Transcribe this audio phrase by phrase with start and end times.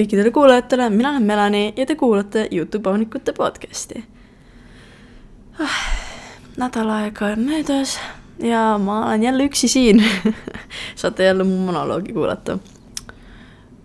[0.00, 4.04] kõikidele kuulajatele, mina olen Melani ja te kuulate Youtube Aunikute podcasti
[5.60, 5.80] ah,.
[6.56, 7.98] nädal aega on möödas
[8.42, 10.00] ja ma olen jälle üksi siin
[11.00, 12.58] saate jälle mu monoloogi kuulata.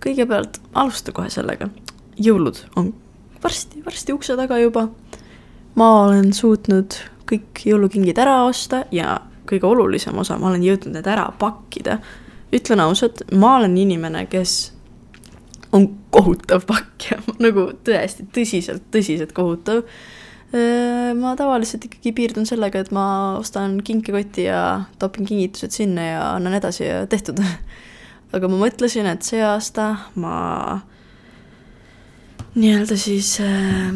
[0.06, 1.68] kõigepealt alusta kohe sellega,
[2.16, 2.94] jõulud on
[3.44, 4.88] varsti, varsti ukse taga juba.
[5.76, 6.96] ma olen suutnud
[7.32, 9.20] kõik jõulukingid ära osta ja
[9.52, 12.00] kõige olulisem osa, ma olen jõudnud need ära pakkida.
[12.54, 14.76] ütlen ausalt, ma olen inimene, kes
[15.76, 19.84] on kohutav pakkija, nagu tõesti tõsiselt, tõsiselt kohutav.
[21.20, 26.56] ma tavaliselt ikkagi piirdun sellega, et ma ostan kinkekoti ja topin kingitused sinna ja annan
[26.56, 27.42] edasi ja tehtud.
[28.36, 30.36] aga ma mõtlesin, et see aasta ma
[32.56, 33.92] nii-öelda siis äh,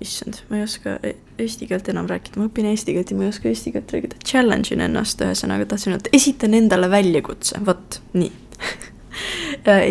[0.00, 3.26] issand, ma ei oska e-, eesti keelt enam rääkida, ma õpin eesti keelt ja ma
[3.26, 8.00] ei oska eesti keelt rääkida, challenge in ennast, ühesõnaga tahtsin öelda, esitan endale väljakutse, vot
[8.16, 8.32] nii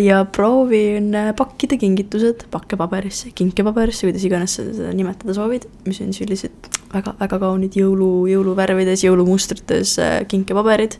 [0.01, 6.13] ja proovin äh, pakkida kingitused pakkepaberisse, kinkepaberisse, kuidas iganes sa seda nimetada soovid, mis on
[6.15, 10.97] sellised väga-väga kaunid jõulu, jõuluvärvides, jõulumustrites äh, kinkepaberid.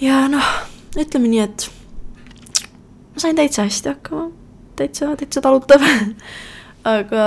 [0.00, 0.52] ja noh,
[0.98, 1.66] ütleme nii, et
[3.14, 4.30] ma sain täitsa hästi hakkama,
[4.80, 5.84] täitsa, täitsa talutav.
[6.90, 7.24] Aga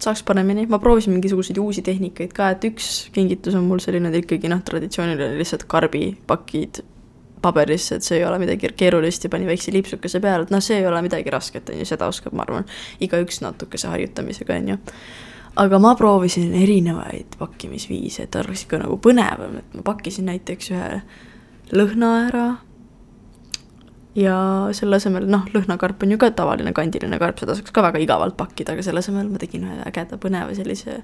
[0.00, 4.48] saaks paremini, ma proovisin mingisuguseid uusi tehnikaid ka, et üks kingitus on mul selline ikkagi
[4.52, 6.80] noh, traditsiooniline lihtsalt karbipakid
[7.46, 10.80] paberisse, et see ei ole midagi keerulist ja pani väikse lipsukese peale, et noh, see
[10.80, 12.66] ei ole midagi rasket, on ju, seda oskab, ma arvan,
[13.02, 14.78] igaüks natukese harjutamisega, on ju.
[15.62, 20.92] aga ma proovisin erinevaid pakkimisviise, et oleks ikka nagu põnevam, et ma pakkisin näiteks ühe
[21.72, 22.46] lõhna ära.
[24.16, 24.36] ja
[24.76, 28.36] selle asemel, noh, lõhnakarp on ju ka tavaline kandiline karp, seda saaks ka väga igavalt
[28.36, 31.02] pakkida, aga selle asemel ma tegin ühe ägeda põneva sellise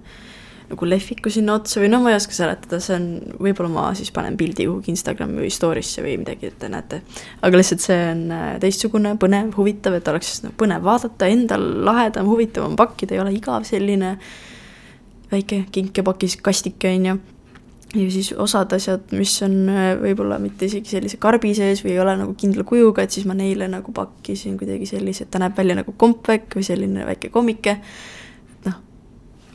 [0.73, 3.09] nagu lehviku sinna otsa või no ma ei oska seletada, see on,
[3.42, 7.02] võib-olla ma siis panen pildi kuhugi Instagrami või story'sse või midagi, et te näete.
[7.42, 12.30] aga lihtsalt see on äh, teistsugune, põnev, huvitav, et oleks nagu põnev vaadata, endal lahedam,
[12.33, 14.17] huvitavam pakkida, ei ole igav selline
[15.33, 17.19] väike kinkepakis kastike, on ju
[17.92, 22.01] ja siis osad asjad, mis on äh, võib-olla mitte isegi sellise karbi sees või ei
[22.01, 25.57] ole nagu kindla kujuga, et siis ma neile nagu pakkisin kuidagi sellise, et ta näeb
[25.58, 27.77] välja nagu kompvekk või selline väike kommike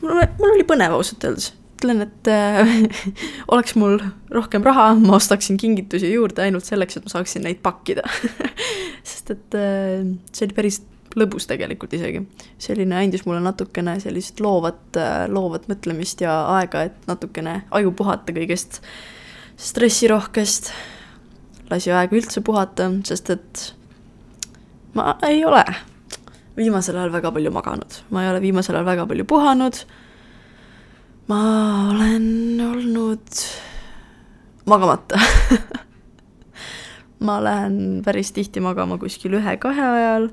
[0.07, 2.73] mul, mul oli põnev ausalt öeldes, ütlen, et äh,
[3.53, 3.99] oleks mul
[4.33, 8.05] rohkem raha, ma ostaksin kingitusi juurde ainult selleks, et ma saaksin neid pakkida
[9.09, 10.81] sest et äh, see oli päris
[11.17, 12.21] lõbus tegelikult isegi.
[12.61, 18.35] selline andis mulle natukene sellist loovat äh,, loovat mõtlemist ja aega, et natukene aju puhata
[18.35, 18.81] kõigest
[19.57, 20.71] stressirohkest.
[21.71, 23.63] lasi aega üldse puhata, sest et
[24.97, 25.63] ma ei ole
[26.57, 29.83] viimasel ajal väga palju maganud, ma ei ole viimasel ajal väga palju puhanud.
[31.27, 31.41] ma
[31.91, 33.39] olen olnud
[34.65, 35.19] magamata
[37.27, 40.29] ma lähen päris tihti magama kuskil ühe-kahe ajal.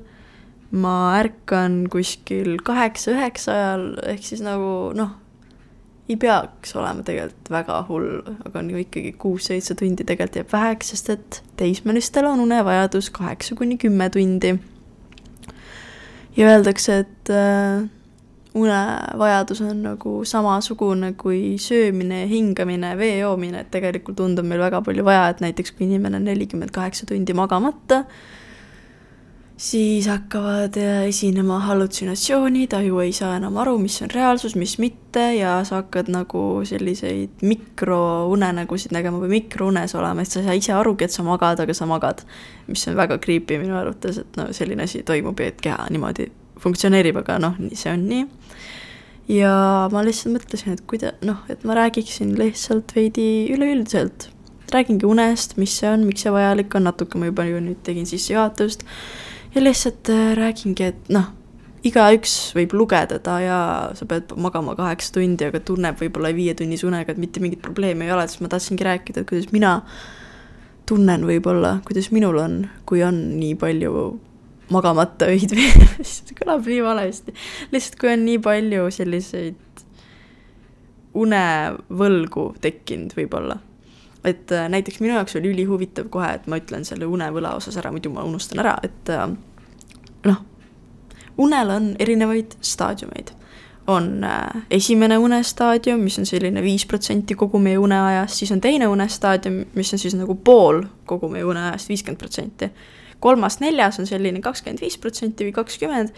[0.71, 5.13] ma ärkan kuskil kaheksa-üheksa ajal, ehk siis nagu noh,
[6.09, 11.11] ei peaks olema tegelikult väga hull, aga ju ikkagi kuus-seitse tundi tegelikult jääb väheks, sest
[11.13, 14.55] et teismelistel on unevajadus kaheksa kuni kümme tundi
[16.37, 17.85] ja öeldakse, et äh,
[18.55, 24.81] unevajadus on nagu samasugune kui söömine hingamine, vee joomine, et tegelikult und on meil väga
[24.85, 28.03] palju vaja, et näiteks kui inimene on nelikümmend kaheksa tundi magamata,
[29.57, 35.23] siis hakkavad äh, esinema hallutsinatsioonid, aju ei saa enam aru, mis on reaalsus, mis mitte
[35.37, 40.75] ja sa hakkad nagu selliseid mikrounenägusid nägema või mikrounes olema, et sa ei saa ise
[40.75, 42.25] arugi, et sa magad, aga sa magad.
[42.67, 46.31] mis on väga creepy minu arvates, et no selline asi toimub ja et keha niimoodi
[46.59, 48.25] funktsioneerib, aga noh, see on nii.
[49.37, 49.51] ja
[49.91, 54.31] ma lihtsalt mõtlesin, et kuida-, noh, et ma räägiksin lihtsalt veidi üleüldiselt.
[54.73, 58.09] räägingi unest, mis see on, miks see vajalik on, natuke ma juba ju nüüd tegin
[58.09, 58.83] sissejuhatust
[59.55, 61.31] ja lihtsalt äh, räägingi, et noh,
[61.85, 63.59] igaüks võib lugeda ta ja
[63.97, 68.13] sa pead magama kaheksa tundi, aga tunneb võib-olla viietunnise unega, et mitte mingit probleemi ei
[68.15, 69.77] ole, siis ma tahtsingi rääkida, et kuidas mina
[70.89, 72.57] tunnen võib-olla, kuidas minul on,
[72.89, 73.93] kui on nii palju
[74.73, 75.53] magamata öid
[76.01, 77.35] see kõlab nii valesti.
[77.73, 79.85] lihtsalt kui on nii palju selliseid
[81.15, 83.59] unevõlgu tekkinud võib-olla.
[84.25, 87.91] et äh, näiteks minu jaoks oli ülihuvitav kohe, et ma ütlen selle unevõla osas ära,
[87.93, 89.27] muidu ma unustan ära, et äh,
[90.25, 90.43] noh,
[91.37, 93.31] unel on erinevaid staadiumeid.
[93.87, 98.87] on äh, esimene unestaadium, mis on selline viis protsenti kogu meie uneajast, siis on teine
[98.87, 102.69] unestaadium, mis on siis nagu pool kogu meie uneajast, viiskümmend protsenti.
[103.19, 106.09] kolmas, neljas on selline kakskümmend viis protsenti või kakskümmend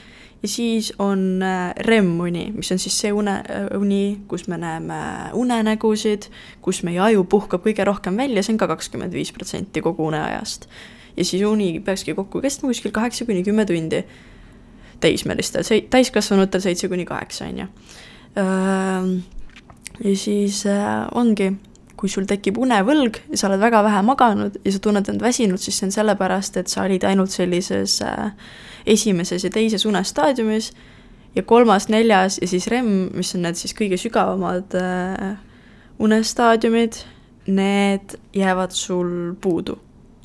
[0.42, 5.01] ja siis on äh, REM-uni, mis on siis see une, äh, uni, kus me näeme
[5.33, 6.31] unenägusid,
[6.62, 10.69] kus meie aju puhkab kõige rohkem välja, see on ka kakskümmend viis protsenti kogu uneajast
[11.17, 14.03] ja siis uni peakski kokku kestma kuskil kaheksa kuni kümme tundi.
[14.99, 17.65] teismelistel, täiskasvanutel seitse kuni kaheksa, on ju.
[20.03, 21.51] ja siis äh, ongi,
[21.97, 25.61] kui sul tekib unevõlg ja sa oled väga vähe maganud ja sa tunned end väsinud,
[25.61, 28.31] siis see on sellepärast, et sa olid ainult sellises äh,
[28.85, 30.71] esimeses ja teises unestaadiumis
[31.35, 35.35] ja kolmas, neljas ja siis REM, mis on need siis kõige sügavamad äh,
[35.99, 37.03] unestaadiumid,
[37.47, 39.77] need jäävad sul puudu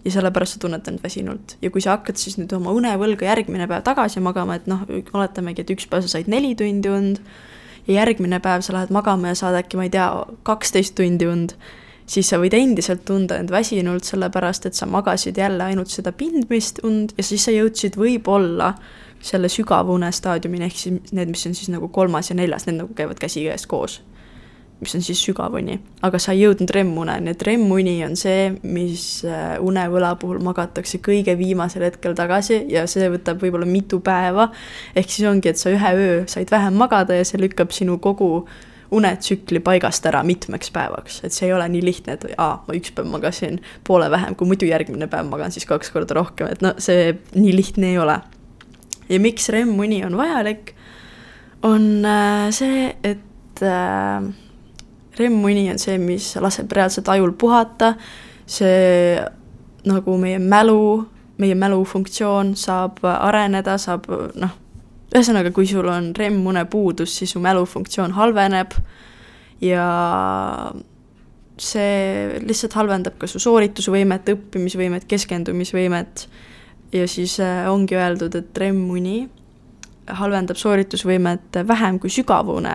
[0.05, 1.57] ja sellepärast sa tunned end väsinult.
[1.63, 4.83] ja kui sa hakkad siis nüüd oma unevõlga järgmine päev tagasi magama, et noh,
[5.13, 7.23] oletamegi, et üks päev sa said neli tundi und
[7.87, 10.09] ja järgmine päev sa lähed magama ja saad äkki, ma ei tea,
[10.47, 11.55] kaksteist tundi und,
[12.07, 16.83] siis sa võid endiselt tunda end väsinult, sellepärast et sa magasid jälle ainult seda pindmist
[16.87, 18.75] und ja siis sa jõudsid võib-olla
[19.23, 22.81] selle sügava une staadiumini, ehk siis need, mis on siis nagu kolmas ja neljas, need
[22.83, 24.01] nagu käivad käsikäes koos
[24.83, 29.55] mis on siis sügavuni, aga sa ei jõudnud REM-uneni, et REM-uni on see, mis äh,
[29.63, 34.51] unevõla puhul magatakse kõige viimasel hetkel tagasi ja see võtab võib-olla mitu päeva.
[34.97, 38.33] ehk siis ongi, et sa ühe öö said vähem magada ja see lükkab sinu kogu
[38.93, 42.93] unetsükli paigast ära mitmeks päevaks, et see ei ole nii lihtne, et aa, ma üks
[42.93, 46.75] päev magasin poole vähem, kui muidu järgmine päev magan siis kaks korda rohkem, et no
[46.83, 48.19] see nii lihtne ei ole.
[49.09, 50.75] ja miks REM-uni on vajalik,
[51.63, 54.29] on äh, see, et äh,
[55.19, 57.95] REM-uni on see, mis laseb reaalselt ajul puhata,
[58.49, 59.19] see
[59.89, 61.05] nagu meie mälu,
[61.43, 64.09] meie mälufunktsioon saab areneda, saab
[64.41, 64.55] noh,
[65.13, 68.77] ühesõnaga, kui sul on REM-une puudus, siis su mälufunktsioon halveneb.
[69.63, 69.85] Ja
[71.63, 76.27] see lihtsalt halvendab ka su sooritusvõimet, õppimisvõimet, keskendumisvõimet.
[76.93, 79.27] Ja siis äh, ongi öeldud, et REM-uni
[80.19, 82.75] halvendab sooritusvõimet vähem kui sügavune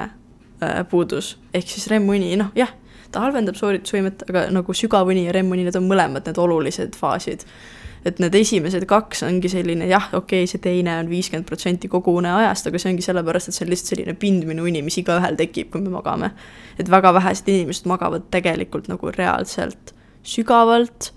[0.57, 2.71] Äh, puudus, ehk siis REM-uni, noh jah,
[3.13, 7.45] ta halvendab sooritusvõimet, aga nagu sügavuni ja REM-uni, need on mõlemad need olulised faasid.
[8.07, 12.13] et need esimesed kaks ongi selline jah, okei okay,, see teine on viiskümmend protsenti kogu
[12.17, 15.37] une ajast, aga see ongi sellepärast, et see on lihtsalt selline pindmine uni, mis igaühel
[15.37, 16.31] tekib, kui me magame.
[16.79, 19.93] et väga vähesed inimesed magavad tegelikult nagu reaalselt
[20.23, 21.11] sügavalt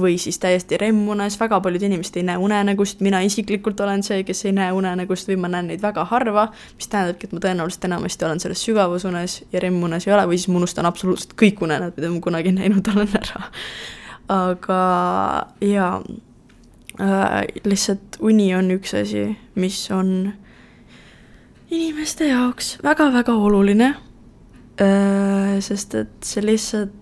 [0.00, 4.44] või siis täiesti remmunes, väga paljud inimesed ei näe unenägust, mina isiklikult olen see, kes
[4.48, 8.26] ei näe unenägust või ma näen neid väga harva, mis tähendabki, et ma tõenäoliselt enamasti
[8.28, 12.12] olen selles sügavusunes ja remmunes ei ole või siis ma unustan absoluutselt kõik unenäod, mida
[12.12, 13.46] ma kunagi näinud olen ära.
[14.30, 14.82] aga
[15.66, 15.94] jaa
[17.00, 20.32] äh,, lihtsalt uni on üks asi, mis on
[21.70, 23.94] inimeste jaoks väga-väga oluline
[24.80, 26.96] äh,, sest et see lihtsalt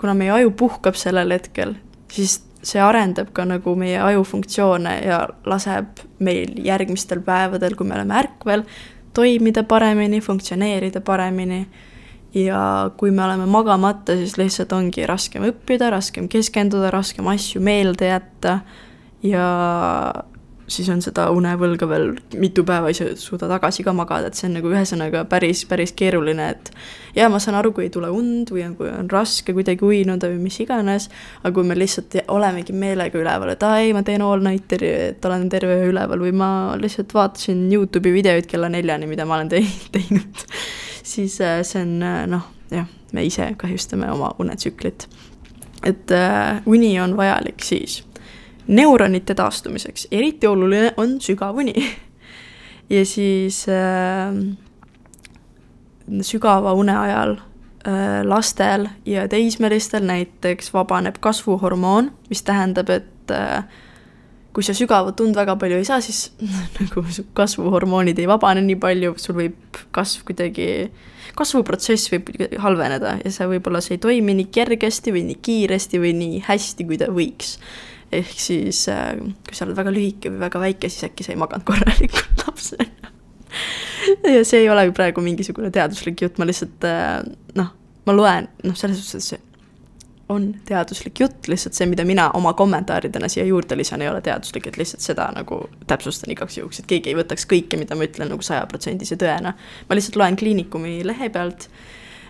[0.00, 1.74] kuna meie aju puhkab sellel hetkel,
[2.16, 7.94] siis see arendab ka nagu meie aju funktsioone ja laseb meil järgmistel päevadel, kui me
[7.98, 8.64] oleme ärkvel,
[9.16, 11.66] toimida paremini, funktsioneerida paremini.
[12.36, 18.10] ja kui me oleme magamata, siis lihtsalt ongi raskem õppida, raskem keskenduda, raskem asju meelde
[18.10, 18.58] jätta
[19.24, 19.46] ja
[20.68, 22.08] siis on seda unevõlga veel
[22.40, 26.48] mitu päeva ei suuda tagasi ka magada, et see on nagu ühesõnaga päris, päris keeruline,
[26.56, 26.70] et
[27.14, 30.30] jaa, ma saan aru, kui ei tule und või on, kui on raske kuidagi uinuda
[30.32, 31.10] või mis iganes,
[31.42, 34.80] aga kui me lihtsalt olemegi meelega üleval, et aa ei, ma teen all night'i,
[35.12, 39.38] et olen terve öö üleval või ma lihtsalt vaatasin Youtube'i videoid kella neljani, mida ma
[39.38, 39.62] olen te
[39.94, 40.44] teinud
[41.06, 45.08] siis äh, see on äh, noh, jah, me ise kahjustame oma unetsüklit.
[45.82, 48.05] et äh, uni on vajalik siis
[48.66, 51.74] neuronite taastumiseks, eriti oluline on sügavuni.
[52.86, 54.30] Ja siis äh,
[56.22, 57.32] sügava une ajal
[57.82, 63.64] äh, lastel ja teismelistel näiteks vabaneb kasvuhormoon, mis tähendab, et äh,
[64.56, 66.30] kui sa sügavat und väga palju ei saa, siis
[66.78, 70.68] nagu su kasvuhormoonid ei vabane nii palju, sul võib kasv kuidagi,
[71.36, 72.30] kasvuprotsess võib
[72.62, 76.86] halveneda ja see võib-olla see ei toimi nii kergesti või nii kiiresti või nii hästi,
[76.88, 77.58] kui ta võiks
[78.12, 81.40] ehk siis äh, kui sa oled väga lühike või väga väike, siis äkki sa ei
[81.40, 83.12] maganud korralikult lapsena
[84.34, 87.18] ja see ei ole praegu mingisugune teaduslik jutt, ma lihtsalt äh,
[87.58, 87.72] noh,
[88.06, 89.42] ma loen, noh, selles suhtes,
[90.28, 94.66] on teaduslik jutt, lihtsalt see, mida mina oma kommentaaridena siia juurde lisan, ei ole teaduslik,
[94.66, 98.32] et lihtsalt seda nagu täpsustan igaks juhuks, et keegi ei võtaks kõike, mida ma ütlen
[98.34, 99.54] nagu sajaprotsendise tõena.
[99.88, 101.68] ma lihtsalt loen kliinikumi lehe pealt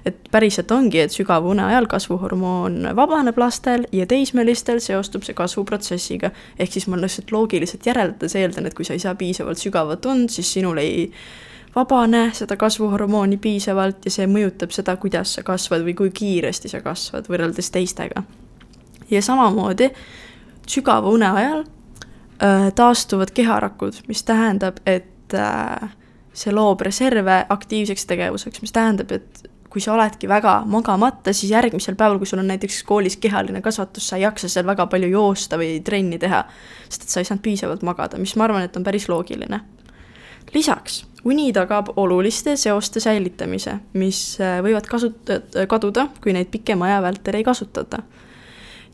[0.06, 6.30] et päriselt ongi, et sügava une ajal kasvuhormoon vabaneb lastel ja teismelistel seostub see kasvuprotsessiga.
[6.58, 10.30] ehk siis ma lihtsalt loogiliselt järeldades eeldan, et kui sa ei saa piisavalt sügavat und,
[10.30, 11.10] siis sinul ei
[11.74, 16.80] vabane seda kasvuhormooni piisavalt ja see mõjutab seda, kuidas sa kasvad või kui kiiresti sa
[16.84, 18.22] kasvad võrreldes teistega.
[19.10, 19.90] ja samamoodi
[20.66, 21.60] sügava une ajal
[22.42, 25.90] äh, taastuvad keharakud, mis tähendab, et äh,
[26.32, 31.98] see loob reserve aktiivseks tegevuseks, mis tähendab, et kui sa oledki väga magamata, siis järgmisel
[32.00, 35.58] päeval, kui sul on näiteks koolis kehaline kasvatus, sa ei jaksa seal väga palju joosta
[35.60, 36.44] või trenni teha,
[36.88, 39.60] sest et sa ei saanud piisavalt magada, mis ma arvan, et on päris loogiline.
[40.54, 45.34] lisaks, uni tagab oluliste seoste säilitamise, mis äh, võivad kasut-,
[45.68, 48.00] kaduda, kui neid pikema aja vältel ei kasutata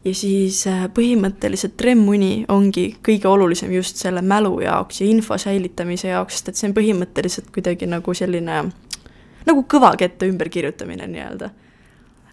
[0.05, 6.11] ja siis äh, põhimõtteliselt REM-uni ongi kõige olulisem just selle mälu jaoks ja info säilitamise
[6.11, 8.65] jaoks, sest et see on põhimõtteliselt kuidagi nagu selline,
[9.49, 11.51] nagu kõvakette ümberkirjutamine nii-öelda.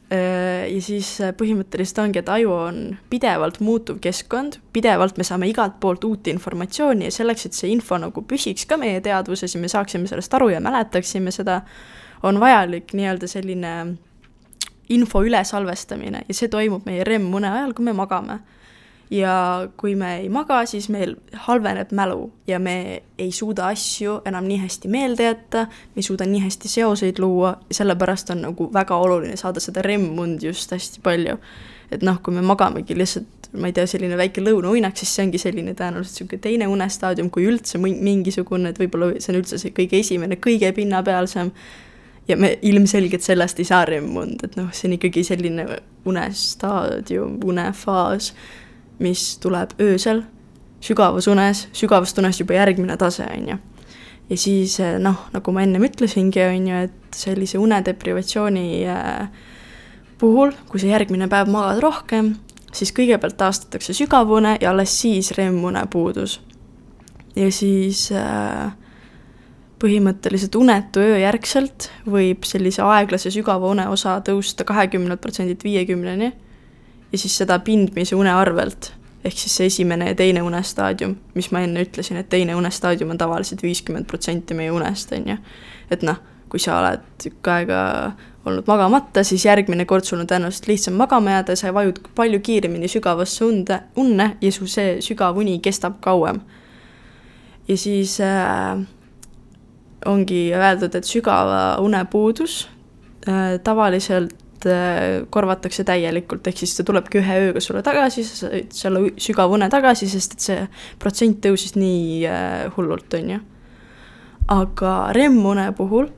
[0.09, 2.77] Ja siis äh, põhimõtteliselt ongi, et aju on
[3.11, 7.99] pidevalt muutuv keskkond, pidevalt me saame igalt poolt uut informatsiooni ja selleks, et see info
[8.01, 11.59] nagu püsiks ka meie teadvuses ja me saaksime sellest aru ja mäletaksime seda,
[12.25, 13.73] on vajalik nii-öelda selline
[14.89, 18.39] info ülesalvestamine ja see toimub meie REM-une ajal, kui me magame.
[19.09, 21.15] Ja kui me ei maga, siis meil
[21.47, 26.27] halveneb mälu ja me ei suuda asju enam nii hästi meelde jätta, me ei suuda
[26.29, 31.37] nii hästi seoseid luua sellepärast on nagu väga oluline saada seda REM-und just hästi palju.
[31.91, 35.39] et noh, kui me magamegi lihtsalt ma ei tea, selline väike lõunauinak, siis see ongi
[35.41, 39.97] selline tõenäoliselt niisugune teine unestaadium, kui üldse mingisugune, et võib-olla see on üldse see kõige
[40.03, 41.49] esimene, kõige pinnapealsem
[42.29, 45.65] ja me ilmselgelt sellest ei saa remmund, et noh, see on ikkagi selline
[46.09, 48.33] unestaadium, unefaas,
[48.99, 50.23] mis tuleb öösel,
[50.83, 53.57] sügavas unes, sügavast unest juba järgmine tase, on ju.
[54.29, 59.29] ja siis eh, noh, nagu ma ennem ütlesingi, on ju, et sellise unedeprivatsiooni äh,
[60.19, 62.35] puhul, kui sa järgmine päev magad rohkem,
[62.75, 66.39] siis kõigepealt taastatakse sügavune ja alles siis REM-une puudus.
[67.35, 68.71] ja siis äh,
[69.79, 76.33] põhimõtteliselt unetu öö järgselt võib sellise aeglase sügava une osa tõusta kahekümnelt protsendilt viiekümneni
[77.11, 78.93] ja siis seda pindmise une arvelt,
[79.25, 83.19] ehk siis see esimene ja teine unestaadium, mis ma enne ütlesin, et teine unestaadium on
[83.19, 85.37] tavaliselt viiskümmend protsenti meie unest, on ju.
[85.91, 87.79] et noh, kui sa oled tükk aega
[88.45, 92.89] olnud magamata, siis järgmine kord sul on tõenäoliselt lihtsam magama jääda, sa vajud palju kiiremini
[92.89, 96.41] sügavasse unde, unne ja su see sügav uni kestab kauem.
[97.67, 98.79] ja siis äh,
[100.05, 102.67] ongi öeldud, et sügava unepuudus
[103.27, 104.38] äh, tavaliselt
[105.29, 109.69] korvatakse täielikult, ehk siis see tulebki ühe ööga sulle tagasi, sa said selle sügava une
[109.71, 110.67] tagasi, sest et see
[111.01, 113.41] protsent tõusis nii äh, hullult, on ju.
[114.49, 116.09] aga REM-une puhul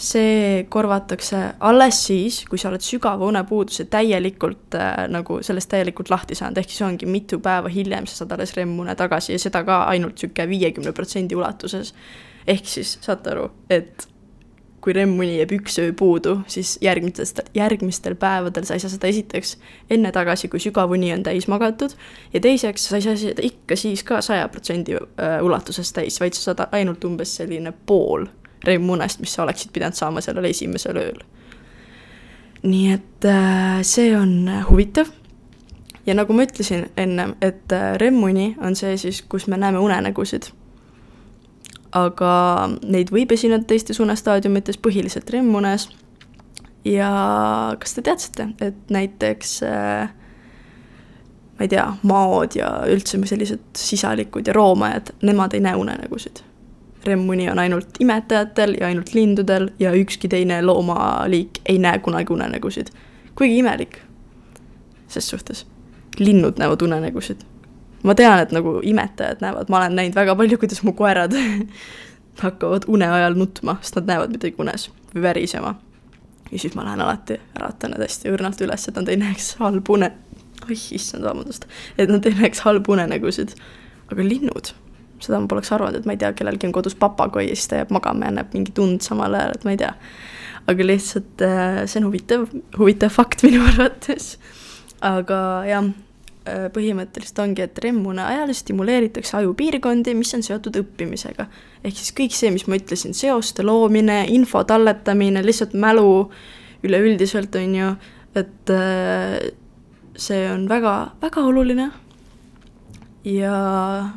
[0.00, 6.38] see korvatakse alles siis, kui sa oled sügava unepuuduse täielikult äh, nagu sellest täielikult lahti
[6.38, 9.82] saanud, ehk siis ongi mitu päeva hiljem sa saad alles REM-une tagasi ja seda ka
[9.90, 11.92] ainult niisugune viiekümne protsendi ulatuses
[12.48, 14.06] ehk siis saate aru, et
[14.80, 19.56] kui REM-uni jääb üks öö puudu, siis järgmistel, järgmistel päevadel sa ei saa seda esiteks
[19.90, 21.92] enne tagasi, kui sügav uni on täis magatud,
[22.32, 26.36] ja teiseks, sa ei saa seda ikka siis ka saja protsendi äh, ulatuses täis, vaid
[26.36, 28.26] sa saad ainult umbes selline pool
[28.64, 31.20] REM-unest, mis sa oleksid pidanud saama sellel esimesel ööl.
[32.62, 35.12] nii et äh, see on huvitav
[36.06, 40.50] ja nagu ma ütlesin ennem, et äh, REM-uni on see siis, kus me näeme unenägusid
[41.96, 42.32] aga
[42.86, 45.88] neid võib esineda teistes unestaadiumites, põhiliselt REM-unes.
[46.84, 47.10] ja
[47.80, 50.12] kas te teadsite, et näiteks äh,
[51.58, 56.40] ma ei tea, maod ja üldse sellised sisalikud ja roomajad, nemad ei näe unenägusid.
[57.04, 62.86] REM-uni on ainult imetajatel ja ainult lindudel ja ükski teine loomaliik ei näe kunagi unenägusid.
[63.34, 63.98] kuigi imelik,
[65.08, 65.66] ses suhtes.
[66.18, 67.49] linnud näevad unenägusid
[68.02, 71.36] ma tean, et nagu imetajad näevad, ma olen näinud väga palju, kuidas mu koerad
[72.44, 75.74] hakkavad une ajal nutma, sest nad näevad midagi unes või värisema.
[76.50, 79.98] ja siis ma lähen alati, äratan nad hästi õrnalt üles, et nad ei näeks halbu
[79.98, 80.10] une,
[80.66, 81.66] oih, issand, vabandust,
[81.98, 83.54] et nad ei näeks halbu unenägusid.
[84.10, 84.72] aga linnud,
[85.20, 87.82] seda ma poleks arvanud, et ma ei tea, kellelgi on kodus papagoi ja siis ta
[87.82, 89.94] jääb magama ja näeb mingi tund samal ajal, et ma ei tea.
[90.66, 94.38] aga lihtsalt äh, see on huvitav, huvitav fakt minu arvates.
[95.00, 95.92] aga jah
[96.44, 101.46] põhimõtteliselt ongi, et REM-une ajal stimuleeritakse ajupiirkondi, mis on seotud õppimisega.
[101.84, 106.30] ehk siis kõik see, mis ma ütlesin, seoste loomine, info talletamine, lihtsalt mälu
[106.84, 107.90] üleüldiselt, on ju,
[108.34, 109.50] et äh,
[110.16, 111.90] see on väga, väga oluline.
[113.24, 114.08] ja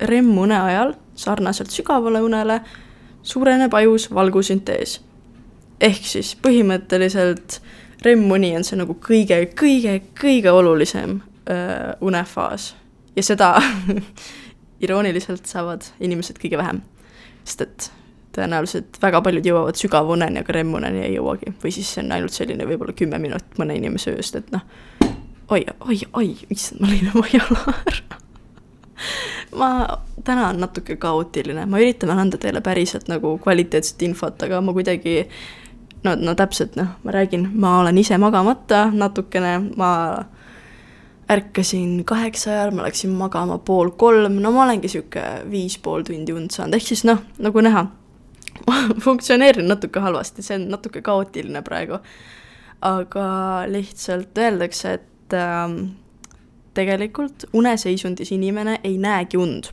[0.00, 2.60] REM-une ajal, sarnaselt sügavale unele,
[3.22, 5.00] suureneb ajus valgusüntees.
[5.80, 7.60] ehk siis põhimõtteliselt
[8.02, 11.20] REM-uni on see nagu kõige, kõige, kõige olulisem
[11.50, 12.74] öö, unefaas
[13.16, 13.54] ja seda
[14.84, 16.82] irooniliselt saavad inimesed kõige vähem.
[17.44, 17.90] sest et
[18.32, 21.54] tõenäoliselt väga paljud jõuavad sügavuneni, aga REM-uneni ei jõuagi.
[21.64, 24.64] või siis see on ainult selline võib-olla kümme minutit mõne inimese ööst, et noh,
[25.48, 28.20] oi, oi, oi, issand, ma lõin oma jala ära
[29.60, 34.74] ma, täna on natuke kaootiline, ma üritan anda teile päriselt nagu kvaliteetset infot, aga ma
[34.76, 35.26] kuidagi
[36.04, 39.92] no, no täpselt noh, ma räägin, ma olen ise magamata natukene, ma
[41.32, 46.34] ärkasin kaheksa ajal, ma läksin magama pool kolm, no ma olengi sihuke viis pool tundi
[46.36, 47.86] und saanud, ehk siis noh, nagu näha
[49.04, 51.98] funktsioneerin natuke halvasti, see on natuke kaootiline praegu.
[52.82, 53.24] aga
[53.70, 55.76] lihtsalt öeldakse, et ähm,
[56.74, 59.70] tegelikult uneseisundis inimene ei näegi und.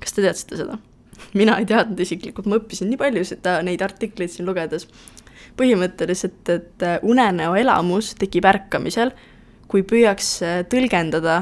[0.00, 0.78] kas te teadsite seda?
[1.40, 4.88] mina ei teadnud isiklikult, ma õppisin nii palju seda, neid artikleid siin lugedes.
[5.58, 9.12] põhimõtteliselt, et äh, unenäo elamus tekib ärkamisel
[9.74, 11.40] kui püüaks äh, tõlgendada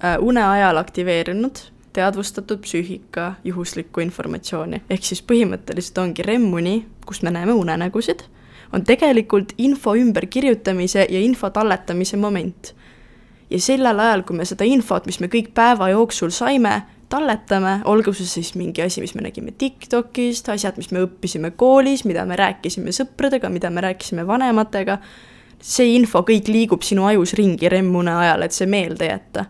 [0.00, 1.58] äh, une ajal aktiveerinud
[1.94, 4.80] teadvustatud psüühika juhuslikku informatsiooni.
[4.90, 8.24] ehk siis põhimõtteliselt ongi REM-uni, kus me näeme unenägusid,
[8.72, 12.72] on tegelikult info ümberkirjutamise ja info talletamise moment.
[13.50, 16.80] ja sellel ajal, kui me seda infot, mis me kõik päeva jooksul saime,
[17.12, 22.06] talletame, olgu see siis mingi asi, mis me nägime TikTokist, asjad, mis me õppisime koolis,
[22.08, 24.98] mida me rääkisime sõpradega, mida me rääkisime vanematega
[25.64, 29.46] see info kõik liigub sinu ajus ringi remmune ajal, et see meelde jätta.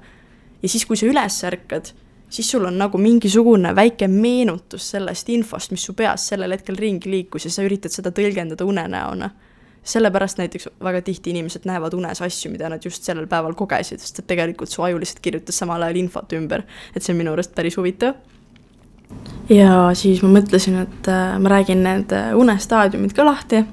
[0.63, 1.91] ja siis, kui sa üles ärkad,
[2.31, 7.11] siis sul on nagu mingisugune väike meenutus sellest infost, mis su peas sellel hetkel ringi
[7.11, 9.31] liikus ja sa üritad seda tõlgendada unenäona.
[9.85, 14.19] sellepärast näiteks väga tihti inimesed näevad unes asju, mida nad just sellel päeval kogesid, sest
[14.19, 16.63] et tegelikult su aju lihtsalt kirjutas samal ajal infot ümber.
[16.95, 18.15] et see on minu arust päris huvitav
[19.51, 23.65] ja siis ma mõtlesin, et äh, ma räägin need äh, unestaadiumid ka lahti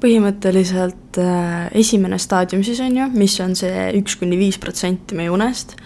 [0.00, 5.30] põhimõtteliselt äh, esimene staadium siis on ju, mis on see üks kuni viis protsenti meie
[5.32, 5.76] unest,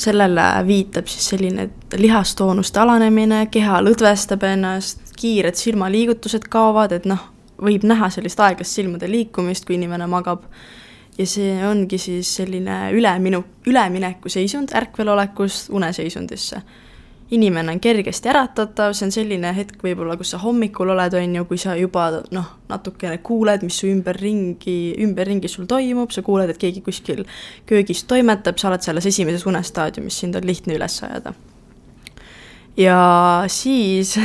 [0.00, 7.26] sellele viitab siis selline lihastoonuste alanemine, keha lõdvestab ennast, kiired silmaliigutused kaovad, et noh,
[7.60, 10.46] võib näha sellist aeglast silmade liikumist, kui inimene magab.
[11.18, 16.62] ja see ongi siis selline üleminu, üleminekuseisund ärkvelolekust uneseisundisse
[17.30, 21.44] inimene on kergesti äratatav, see on selline hetk võib-olla, kus sa hommikul oled, on ju,
[21.46, 26.60] kui sa juba noh, natukene kuuled, mis su ümberringi, ümberringi sul toimub, sa kuuled, et
[26.60, 27.22] keegi kuskil
[27.70, 31.34] köögis toimetab, sa oled selles esimeses unestaadiumis, sind on lihtne üles ajada.
[32.76, 32.98] ja
[33.46, 34.16] siis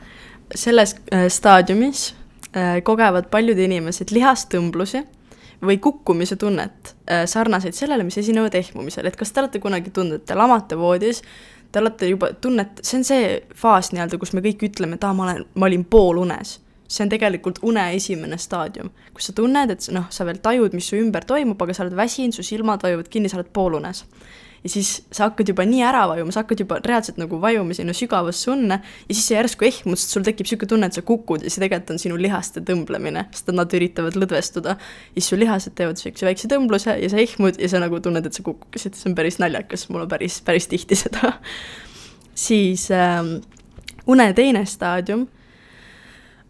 [0.64, 2.10] selles äh, staadiumis
[2.56, 5.04] äh, kogevad paljud inimesed lihastõmblusi
[5.64, 10.20] või kukkumise tunnet, äh, sarnaseid sellele, mis esinevad ehmumisel, et kas te olete kunagi tundnud,
[10.20, 11.22] et te lamate voodis,
[11.72, 15.14] te olete juba, tunnet-, see on see faas nii-öelda, kus me kõik ütleme, et aa,
[15.16, 16.58] ma olen, ma olin poolunes.
[16.90, 20.88] see on tegelikult une esimene staadium, kus sa tunned, et noh, sa veel tajud, mis
[20.90, 24.02] su ümber toimub, aga sa oled väsinud, su silmad vajuvad kinni, sa oled poolunes
[24.64, 27.94] ja siis sa hakkad juba nii ära vajuma, sa hakkad juba reaalselt nagu vajuma sinna
[27.96, 31.46] sügavasse unne ja siis sa järsku ehmud, sest sul tekib niisugune tunne, et sa kukud
[31.46, 34.76] ja see tegelikult on sinu lihaste tõmblemine, sest nad üritavad lõdvestuda.
[34.76, 38.26] ja siis su lihased teevad niisuguse väikse tõmbluse ja sa ehmud ja sa nagu tunned,
[38.26, 41.34] et sa kukukesid, see on päris naljakas, mul on päris, päris tihti seda
[42.46, 43.24] siis äh,
[44.06, 45.28] une teine staadium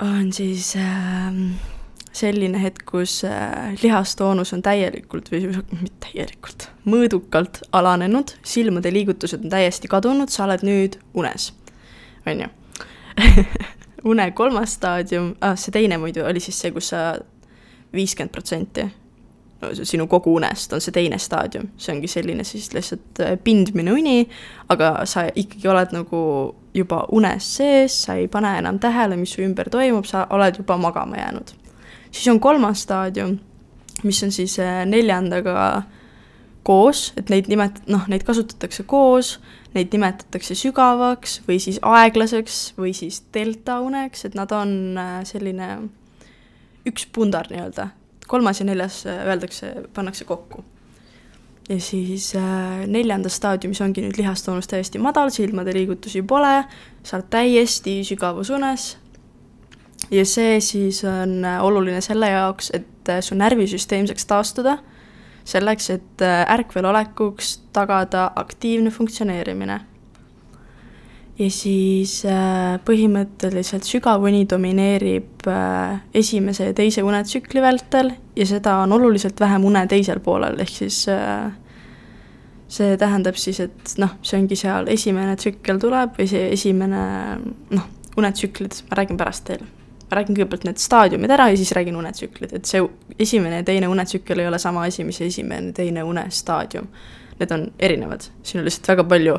[0.00, 1.69] on siis äh,
[2.12, 5.50] selline hetk, kus äh, lihastoonus on täielikult või
[5.82, 11.52] mitte täielikult, mõõdukalt alanenud, silmade liigutused on täiesti kadunud, sa oled nüüd unes,
[12.26, 12.54] on ju.
[14.10, 17.02] Une kolmas staadium ah,, see teine muidu oli siis see, kus sa
[17.92, 18.86] viiskümmend protsenti
[19.84, 24.22] sinu kogu unest on see teine staadium, see ongi selline siis lihtsalt äh, pindmine uni,
[24.72, 26.22] aga sa ikkagi oled nagu
[26.74, 30.78] juba unes sees, sa ei pane enam tähele, mis su ümber toimub, sa oled juba
[30.80, 31.59] magama jäänud
[32.10, 33.38] siis on kolmas staadium,
[34.02, 35.82] mis on siis äh, neljandaga
[36.62, 39.38] koos, et neid nimet-, noh, neid kasutatakse koos,
[39.74, 45.70] neid nimetatakse sügavaks või siis aeglaseks või siis deltauneks, et nad on äh, selline
[46.88, 47.90] üks pundar nii-öelda.
[48.30, 50.64] kolmas ja neljas äh, öeldakse, pannakse kokku.
[51.68, 56.64] ja siis äh, neljandas staadiumis ongi nüüd lihastoonus täiesti madal, silmade liigutusi pole,
[57.02, 58.96] sa oled täiesti sügavusunes,
[60.10, 64.78] ja see siis on äh, oluline selle jaoks, et äh, su närvisüsteem saaks taastuda,
[65.48, 69.80] selleks, et äh, ärkvelolekuks tagada aktiivne funktsioneerimine.
[71.40, 72.18] ja siis
[72.84, 75.46] põhimõtteliselt sügavuni domineerib
[76.12, 81.00] esimese ja teise unetsükli vältel ja seda on oluliselt vähem une teisel poolel, ehk siis
[82.68, 87.02] see tähendab siis, et noh, see ongi seal esimene tsükkel tuleb või see esimene
[87.72, 89.79] noh, unetsüklid, ma räägin pärast teile
[90.10, 92.82] räägin kõigepealt need staadiumid ära ja siis räägin unetsüklid, et see
[93.18, 96.88] esimene ja teine unetsükkel ei ole sama asi, mis esimene ja teine unestaadium.
[97.40, 99.36] Need on erinevad, siin on lihtsalt väga palju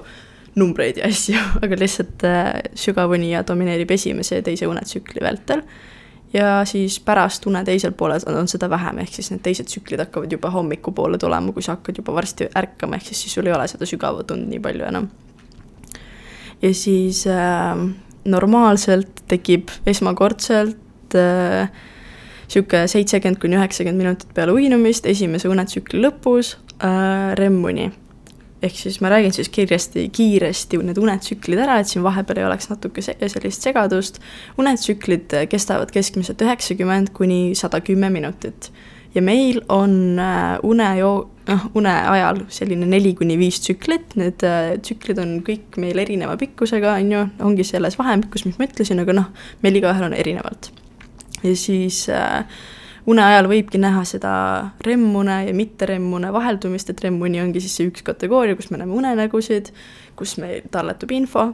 [0.55, 5.63] numbreid ja asju, aga lihtsalt äh, sügavunija domineerib esimese ja teise unetsükli vältel.
[6.33, 10.31] ja siis pärast une teisel poolel on, seda vähem, ehk siis need teised tsüklid hakkavad
[10.31, 13.67] juba hommikupoole tulema, kui sa hakkad juba varsti ärkama, ehk siis, siis sul ei ole
[13.67, 15.09] seda sügavat und nii palju enam.
[16.61, 17.83] ja siis äh,
[18.25, 21.71] normaalselt tekib esmakordselt äh,
[22.51, 27.91] niisugune seitsekümmend kuni üheksakümmend minutit peale uinumist, esimese unetsükli lõpus äh, REM-uni.
[28.61, 32.69] ehk siis ma räägin siis kiiresti, kiiresti need unetsüklid ära, et siin vahepeal ei oleks
[32.69, 34.19] natuke se sellist segadust.
[34.57, 38.71] unetsüklid kestavad keskmiselt üheksakümmend kuni sada kümme minutit
[39.15, 44.73] ja meil on äh, unejoo-, noh, une ajal selline neli kuni viis tsüklit, need äh,
[44.81, 49.17] tsüklid on kõik meil erineva pikkusega, on ju, ongi selles vahemikus, mis ma ütlesin, aga
[49.21, 49.31] noh,
[49.65, 50.71] meil igaühel on erinevalt.
[51.41, 52.45] ja siis äh,
[53.09, 54.33] une ajal võibki näha seda
[54.85, 58.93] REM-une ja mitte REM-une vaheldumist, et REM-uni ongi siis see üks kategooria, kus me näeme
[58.97, 59.71] unenägusid,
[60.19, 61.51] kus meil talletub info,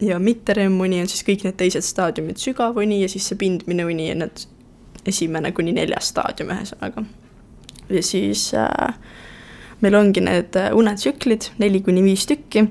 [0.00, 4.10] ja mitte REM-uni on siis kõik need teised staadiumid, sügavuni ja siis see pindmine uni
[4.10, 4.46] ja need
[5.06, 7.04] esimene kuni neljas staadium, ühesõnaga.
[7.90, 8.94] ja siis äh,
[9.86, 12.66] meil ongi need äh, unetsüklid, neli kuni viis tükki,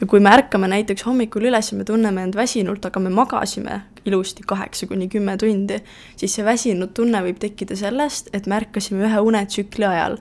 [0.00, 3.82] ja kui me ärkame näiteks hommikul üles ja me tunneme end väsinult, aga me magasime
[4.08, 5.80] ilusti kaheksa kuni kümme tundi,
[6.16, 10.18] siis see väsinud tunne võib tekkida sellest, et me ärkasime ühe unetsükli ajal.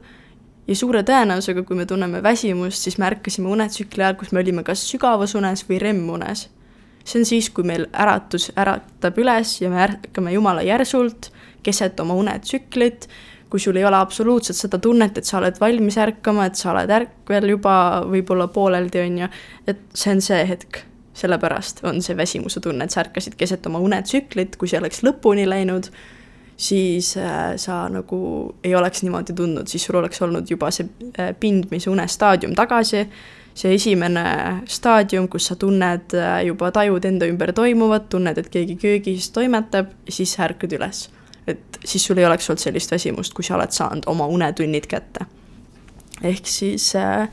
[0.69, 4.63] ja suure tõenäosusega, kui me tunneme väsimust, siis me ärkasime unetsükli ajal, kus me olime
[4.63, 6.49] kas sügavusunes või REM-unes.
[7.03, 11.31] see on siis, kui meil äratus äratab üles ja me ärkame jumala järsult
[11.63, 13.07] keset oma unetsüklit,
[13.49, 16.91] kui sul ei ole absoluutselt seda tunnet, et sa oled valmis ärkama, et sa oled
[16.93, 17.73] ärkvel juba
[18.09, 19.31] võib-olla pooleldi, on ju,
[19.67, 20.85] et see on see hetk.
[21.19, 25.43] sellepärast on see väsimuse tunne, et sa ärkasid keset oma unetsüklit, kui see oleks lõpuni
[25.49, 25.89] läinud,
[26.55, 28.19] siis äh, sa nagu
[28.63, 30.87] ei oleks niimoodi tundnud, siis sul oleks olnud juba see
[31.19, 33.03] äh, pindmise unestaadium tagasi,
[33.51, 34.23] see esimene
[34.69, 39.91] staadium, kus sa tunned äh, juba, tajud enda ümber toimuvat, tunned, et keegi köögis toimetab,
[40.07, 41.09] siis sa ärkad üles
[41.49, 45.25] et siis sul ei oleks olnud sellist väsimust, kui sa oled saanud oma unetunnid kätte.
[46.23, 47.29] ehk siis äh,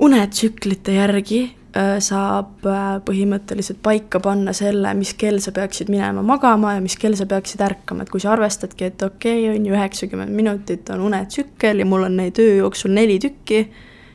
[0.00, 1.40] unetsüklite järgi
[1.76, 6.96] äh, saab äh, põhimõtteliselt paika panna selle, mis kell sa peaksid minema magama ja mis
[7.00, 10.90] kell sa peaksid ärkama, et kui sa arvestadki, et okei okay,, on ju üheksakümmend minutit
[10.94, 13.66] on unetsükkel ja mul on neid öö jooksul neli tükki,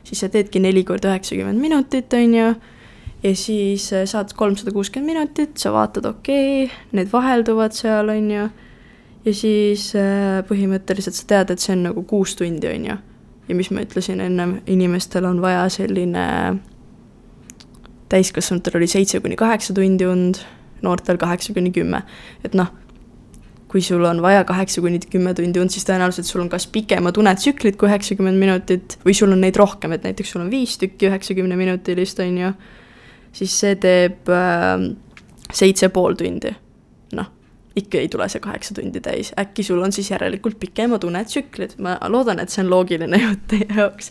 [0.06, 2.52] siis sa teedki neli korda üheksakümmend minutit, on ju,
[3.22, 8.30] ja siis äh, saad kolmsada kuuskümmend minutit, sa vaatad, okei okay,, need vahelduvad seal, on
[8.30, 8.48] ju
[9.26, 12.96] ja siis äh, põhimõtteliselt sa tead, et see on nagu kuus tundi, on ju.
[13.48, 16.24] ja mis ma ütlesin ennem, inimestel on vaja selline,
[18.10, 20.42] täiskasvanutel oli seitse kuni kaheksa tundi und,
[20.82, 22.02] noortel kaheksa kuni kümme,
[22.46, 22.70] et noh,
[23.70, 27.18] kui sul on vaja kaheksa kuni kümme tundi und, siis tõenäoliselt sul on kas pikemad
[27.18, 31.10] unetsüklid kui üheksakümmend minutit või sul on neid rohkem, et näiteks sul on viis tükki
[31.10, 32.52] üheksakümne minutilist, on ju,
[33.34, 34.86] siis see teeb äh,
[35.54, 36.54] seitse pool tundi
[37.76, 41.96] ikka ei tule see kaheksa tundi täis, äkki sul on siis järelikult pikemad unetsüklid, ma
[42.08, 44.10] loodan, et see on loogiline jutt teie jaoks.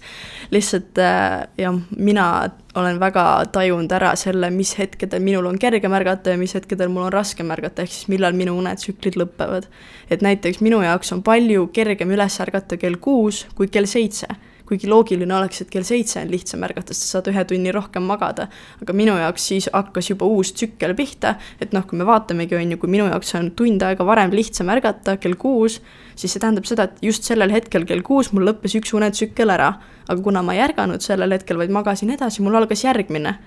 [0.54, 2.28] lihtsalt äh, jah, mina
[2.76, 3.26] olen väga
[3.56, 7.44] tajunud ära selle, mis hetkedel minul on kerge märgata ja mis hetkedel mul on raske
[7.44, 9.70] märgata, ehk siis millal minu unetsüklid lõpevad.
[10.10, 14.28] et näiteks minu jaoks on palju kergem üles ärgata kell kuus kui kell seitse
[14.66, 18.06] kuigi loogiline oleks, et kell seitse on lihtsam ärgata, sest sa saad ühe tunni rohkem
[18.10, 18.48] magada.
[18.82, 22.72] aga minu jaoks siis hakkas juba uus tsükkel pihta, et noh, kui me vaatamegi, on
[22.74, 25.82] ju, kui minu jaoks on tund aega varem lihtsam ärgata kell kuus,
[26.16, 29.74] siis see tähendab seda, et just sellel hetkel kell kuus mul lõppes üks unetsükkel ära.
[30.08, 33.38] aga kuna ma ei ärganud sellel hetkel, vaid magasin edasi, mul algas järgmine.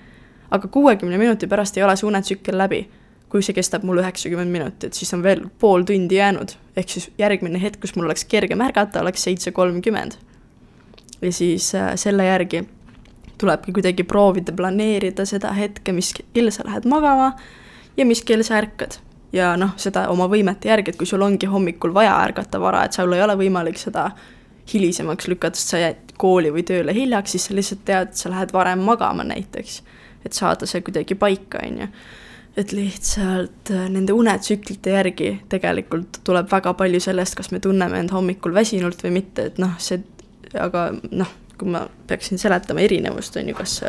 [0.51, 2.87] aga kuuekümne minuti pärast ei ole see unetsükkel läbi
[3.29, 6.55] kui see kestab mul üheksakümmend minutit, siis on veel pool tundi jäänud.
[6.75, 10.17] ehk siis järgmine hetk, kus mul oleks kergem ärgata, oleks seitse kolmkümmend
[11.21, 12.63] ja siis äh, selle järgi
[13.39, 17.31] tulebki kuidagi proovida planeerida seda hetke, mis kell sa lähed magama
[17.97, 18.99] ja mis kell sa ärkad.
[19.33, 22.95] ja noh, seda oma võimete järgi, et kui sul ongi hommikul vaja ärgata vara, et
[22.97, 24.09] sul ei ole võimalik seda
[24.73, 28.53] hilisemaks lükata, sest sa jääd kooli või tööle hiljaks, siis sa lihtsalt tead, sa lähed
[28.53, 29.83] varem magama näiteks.
[30.25, 31.87] et saada see kuidagi paika, on ju.
[32.57, 38.11] et lihtsalt äh, nende unetsüklite järgi tegelikult tuleb väga palju sellest, kas me tunneme end
[38.11, 40.01] hommikul väsinult või mitte, et noh, see
[40.57, 43.79] aga noh, kui ma peaksin seletama erinevust, on ju, kas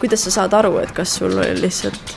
[0.00, 2.14] kuidas sa saad aru, et kas sul oli lihtsalt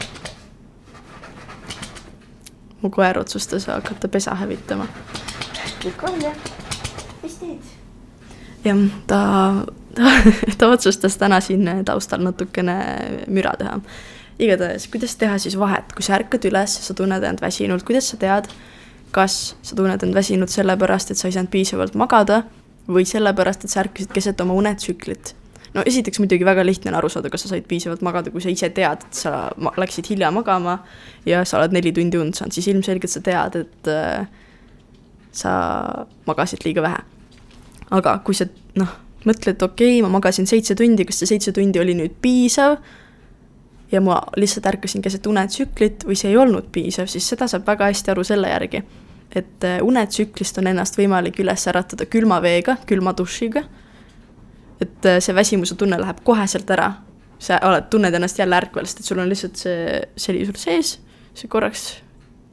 [2.83, 4.87] mu koer otsustas hakata pesa hävitama.
[5.83, 6.33] Nicole,
[7.23, 7.71] mis teed?
[8.65, 9.19] jah, ta,
[9.95, 10.11] ta,
[10.57, 12.75] ta otsustas täna siin taustal natukene
[13.27, 13.79] müra teha.
[14.39, 18.17] igatahes, kuidas teha siis vahet, kui sa ärkad üles, sa tunned end väsinult, kuidas sa
[18.19, 18.49] tead,
[19.15, 22.43] kas sa tunned end väsinud sellepärast, et sa ei saanud piisavalt magada
[22.87, 25.35] või sellepärast, et sa ärkasid keset oma unetsüklit.
[25.73, 28.51] no esiteks muidugi väga lihtne on aru saada, kas sa said piisavalt magada, kui sa
[28.51, 30.79] ise tead, et sa läksid hilja magama
[31.25, 34.27] ja sa oled neli tundi und saanud, siis ilmselgelt sa tead, et äh,
[35.31, 35.53] sa
[36.27, 36.99] magasid liiga vähe.
[37.91, 38.91] aga kui sa noh,
[39.25, 42.77] mõtled, okei okay,, ma magasin seitse tundi, kas see seitse tundi oli nüüd piisav
[43.91, 47.89] ja ma lihtsalt ärkasin keset unetsüklit või see ei olnud piisav, siis seda saab väga
[47.91, 48.83] hästi aru selle järgi
[49.35, 53.63] et äh, unetsüklist on ennast võimalik üles äratada külma veega, külma dušiga.
[54.81, 56.93] et äh, see väsimuse tunne läheb koheselt ära.
[57.39, 60.59] sa oled, tunned ennast jälle ärkvel, sest et sul on lihtsalt see, see oli sul
[60.59, 60.99] sees,
[61.35, 62.03] see korraks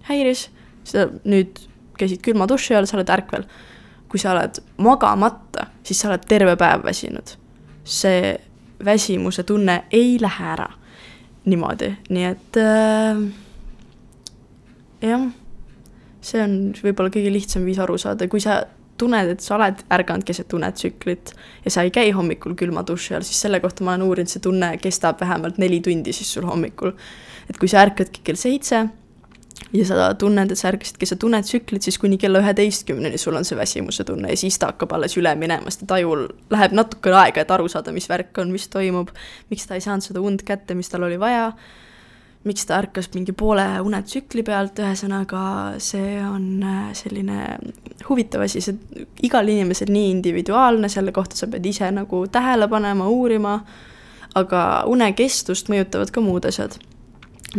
[0.08, 0.48] häiris,
[0.84, 1.60] sa nüüd
[1.98, 3.44] käisid külma duši all, sa oled ärkvel.
[4.10, 7.36] kui sa oled magamata, siis sa oled terve päev väsinud.
[7.84, 8.36] see
[8.84, 10.70] väsimuse tunne ei lähe ära
[11.44, 13.20] niimoodi, nii et äh,
[15.00, 15.30] jah,
[16.24, 18.62] see on võib-olla kõige lihtsam viis aru saada, kui sa
[19.00, 23.26] tunned, et sa oled ärganud keset unetsüklit ja sa ei käi hommikul külma duši all,
[23.26, 26.92] siis selle kohta ma olen uurinud, see tunne kestab vähemalt neli tundi siis sul hommikul.
[27.48, 28.84] et kui sa ärkadki kell seitse
[29.72, 33.58] ja sa tunned, et sa ärkasid keset unetsüklit, siis kuni kella üheteistkümneni sul on see
[33.58, 37.54] väsimuse tunne ja siis ta hakkab alles üle minema, sest tajul läheb natukene aega, et
[37.54, 39.12] aru saada, mis värk on, mis toimub,
[39.50, 41.52] miks ta ei saanud seda und kätte, mis tal oli vaja
[42.44, 45.42] miks ta ärkas mingi poole unetsükli pealt, ühesõnaga
[45.82, 47.58] see on äh, selline
[48.08, 53.08] huvitav asi, see igal inimesel nii individuaalne, selle kohta sa pead ise nagu tähele panema,
[53.12, 53.58] uurima,
[54.40, 56.78] aga unekestust mõjutavad ka muud asjad.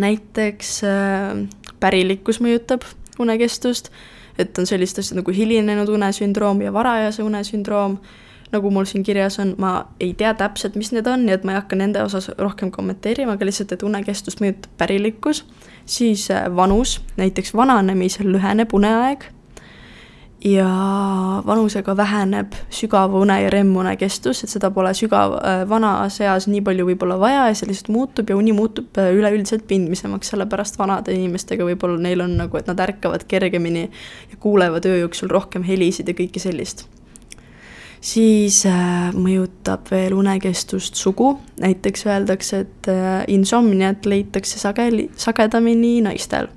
[0.01, 1.45] näiteks äh,
[1.79, 2.87] pärilikkus mõjutab
[3.19, 3.91] unekestust,
[4.39, 7.99] et on sellist asja nagu hilinenud unesündroom ja varajase unesündroom
[8.51, 11.55] nagu mul siin kirjas on, ma ei tea täpselt, mis need on, nii et ma
[11.55, 15.45] ei hakka nende osas rohkem kommenteerima, aga lihtsalt, et unekestust mõjutab pärilikkus,
[15.85, 19.29] siis äh, vanus, näiteks vananemisel lüheneb uneaeg
[20.45, 20.67] ja
[21.45, 26.63] vanusega väheneb sügava une ja REM-une kestus, et seda pole sügav, äh, vanas eas nii
[26.65, 31.13] palju võib-olla vaja ja see lihtsalt muutub ja uni muutub äh, üleüldiselt pindmisemaks, sellepärast vanade
[31.15, 36.09] inimestega võib-olla neil on nagu, et nad ärkavad kergemini ja kuulevad öö jooksul rohkem helisid
[36.09, 36.87] ja kõike sellist
[38.01, 46.47] siis äh, mõjutab veel unekestust sugu, näiteks öeldakse, et äh, insomniat leitakse sageli, sagedamini naistel.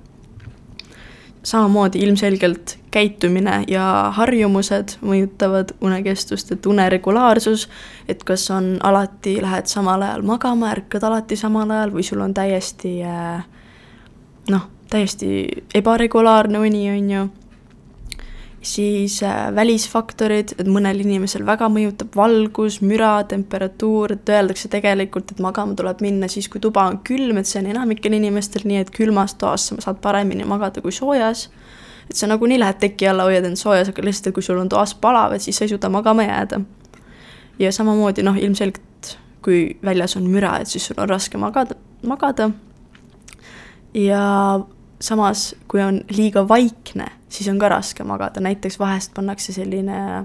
[1.44, 7.68] samamoodi ilmselgelt käitumine ja harjumused mõjutavad unekestust, et uneregulaarsus,
[8.08, 12.34] et kas on alati, lähed samal ajal magama, ärkad alati samal ajal või sul on
[12.34, 13.44] täiesti äh,
[14.48, 17.28] noh, täiesti ebaregulaarne uni, on ju
[18.64, 25.42] siis äh, välisfaktorid, et mõnel inimesel väga mõjutab valgus, müra, temperatuur, et öeldakse tegelikult, et
[25.44, 28.92] magama tuleb minna siis, kui tuba on külm, et see on enamikel inimestel nii, et
[28.94, 31.48] külmas toas sa saad paremini magada kui soojas.
[32.10, 34.94] et sa nagunii lähed teki alla, hoiad end soojas, aga lihtsalt, kui sul on toas
[34.94, 36.60] palav, et siis sa ei suuda magama jääda.
[37.58, 42.50] ja samamoodi noh, ilmselgelt kui väljas on müra, et siis sul on raske magada, magada.
[43.94, 44.24] ja
[45.04, 50.24] samas, kui on liiga vaikne, siis on ka raske magada, näiteks vahest pannakse selline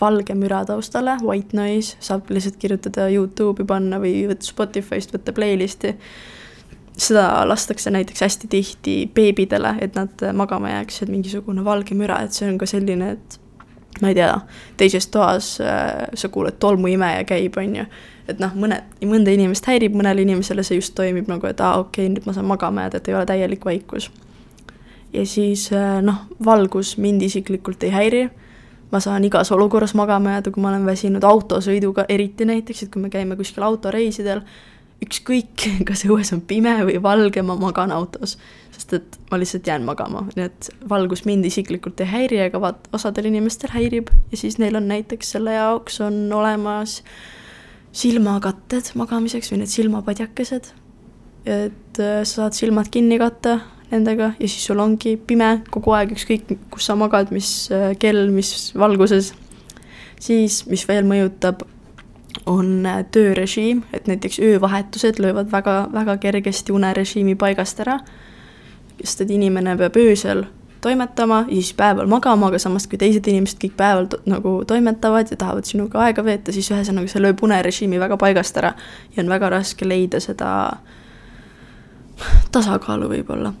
[0.00, 5.96] valge müra taustale, white noise, saab lihtsalt kirjutada Youtube'i panna või võtta Spotify'st, võtta playlist'i.
[7.02, 12.50] seda lastakse näiteks hästi tihti beebidele, et nad magama jääksid, mingisugune valge müra, et see
[12.50, 13.38] on ka selline, et
[14.02, 14.34] ma ei tea,
[14.76, 17.86] teises toas äh, sa kuuled tolmuimeja käib, on ju
[18.32, 22.06] et noh, mõned, mõnda inimest häirib, mõnele inimesele see just toimib nagu, et aa, okei
[22.06, 24.10] okay,, nüüd ma saan magama jääda, et ei ole täielik vaikus.
[25.12, 28.22] ja siis äh, noh, valgus mind isiklikult ei häiri,
[28.92, 33.02] ma saan igas olukorras magama jääda, kui ma olen väsinud autosõiduga, eriti näiteks, et kui
[33.02, 34.40] me käime kuskil autoreisidel,
[35.02, 38.38] ükskõik, kas õues on pime või valge, ma magan autos.
[38.72, 42.88] sest et ma lihtsalt jään magama, nii et valgus mind isiklikult ei häiri, aga vaat
[42.96, 47.41] osadel inimestel häirib ja siis neil on näiteks selle jaoks on olemas äh,
[47.92, 50.72] silmakatted magamiseks või need silmapadjakesed.
[51.44, 53.58] et äh, sa saad silmad kinni katta
[53.90, 58.30] nendega ja siis sul ongi pime kogu aeg, ükskõik kus sa magad, mis äh, kell,
[58.30, 59.32] mis valguses.
[60.20, 61.66] siis, mis veel mõjutab,
[62.46, 67.98] on äh, töörežiim, et näiteks öövahetused löövad väga, väga kergesti unerežiimi paigast ära.
[69.02, 70.46] sest et inimene peab öösel
[70.82, 75.30] toimetama ja siis päeval magama, aga samas kui teised inimesed kõik päeval to nagu toimetavad
[75.30, 78.74] ja tahavad sinuga aega veeta, siis ühesõnaga see lööb unerežiimi väga paigast ära
[79.14, 80.50] ja on väga raske leida seda
[82.52, 83.54] tasakaalu võib-olla.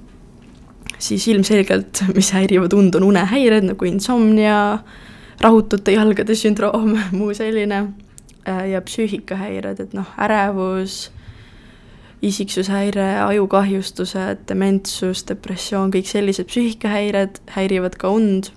[1.02, 4.78] siis ilmselgelt, mis häirivad und, on unehäired nagu insomnia,
[5.40, 7.80] rahutute jalgade sündroom, muu selline
[8.46, 11.10] äh, ja psüühikahäired, et noh, ärevus
[12.22, 18.52] isiksushäire, ajukahjustused, dementsus, depressioon, kõik sellised psüühikahäired häirivad ka und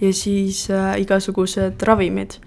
[0.00, 2.40] ja siis äh, igasugused ravimid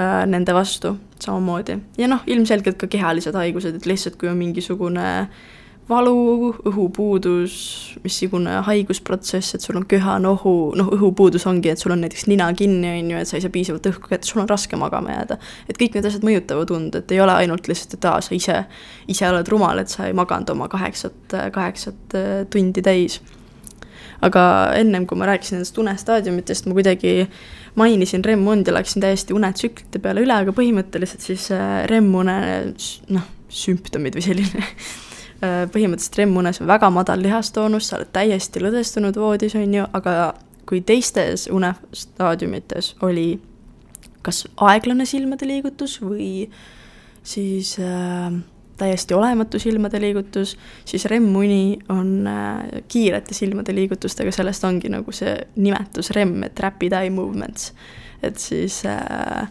[0.00, 1.78] äh, nende vastu samamoodi.
[1.98, 5.46] ja noh, ilmselgelt ka kehalised haigused, et lihtsalt kui on mingisugune äh,
[5.88, 7.54] valu, õhupuudus,
[8.04, 12.90] missugune haigusprotsess, et sul on köha-nohu, noh, õhupuudus ongi, et sul on näiteks nina kinni,
[12.90, 15.38] on ju, et sa ei saa piisavalt õhku kätte, sul on raske magama jääda.
[15.68, 18.58] et kõik need asjad mõjutavad und, et ei ole ainult lihtsalt, et aa, sa ise,
[19.08, 23.20] ise oled rumal, et sa ei maganud oma kaheksat, kaheksat äh, tundi täis.
[24.20, 27.28] aga ennem kui ma rääkisin nendest unestaadiumitest, ma kuidagi
[27.78, 32.38] mainisin REM-und ja läksin täiesti unetsüklite peale üle, aga põhimõtteliselt siis äh, REM-une
[33.14, 34.66] noh, sümptomid või selline
[35.40, 40.34] põhimõtteliselt REM-unes on väga madal lihastoonus, sa oled täiesti lõdvestunud voodis, on ju, aga
[40.68, 43.28] kui teistes unestaadiumites oli
[44.22, 46.48] kas aeglane silmade liigutus või
[47.22, 48.32] siis äh,
[48.78, 55.34] täiesti olematu silmade liigutus, siis REM-uni on äh, kiirete silmade liigutustega, sellest ongi nagu see
[55.56, 57.72] nimetus REM, et rapid eye movements.
[58.22, 59.48] et siis äh, äh,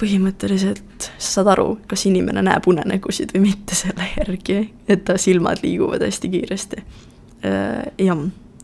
[0.00, 5.60] põhimõtteliselt sa saad aru, kas inimene näeb unenägusid või mitte selle järgi, et ta silmad
[5.64, 7.90] liiguvad hästi kiiresti äh,.
[8.00, 8.22] jah,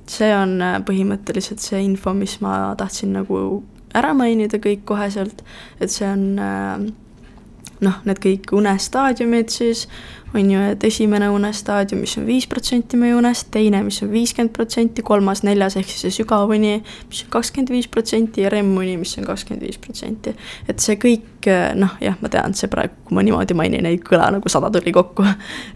[0.09, 3.63] see on äh, põhimõtteliselt see info, mis ma tahtsin nagu
[3.97, 5.45] ära mainida kõik koheselt,
[5.81, 6.89] et see on äh,
[7.85, 9.87] noh, need kõik unestaadiumid siis,
[10.35, 14.53] on ju, et esimene unestaadium, mis on viis protsenti meie unest, teine, mis on viiskümmend
[14.57, 18.99] protsenti, kolmas, neljas ehk siis see sügav uni, mis on kakskümmend viis protsenti ja REM-uni,
[19.01, 20.35] mis on kakskümmend viis protsenti.
[20.69, 24.31] et see kõik, noh jah, ma tean, see praegu, kui ma niimoodi mainin, ei kõla
[24.37, 25.25] nagu sada tuli kokku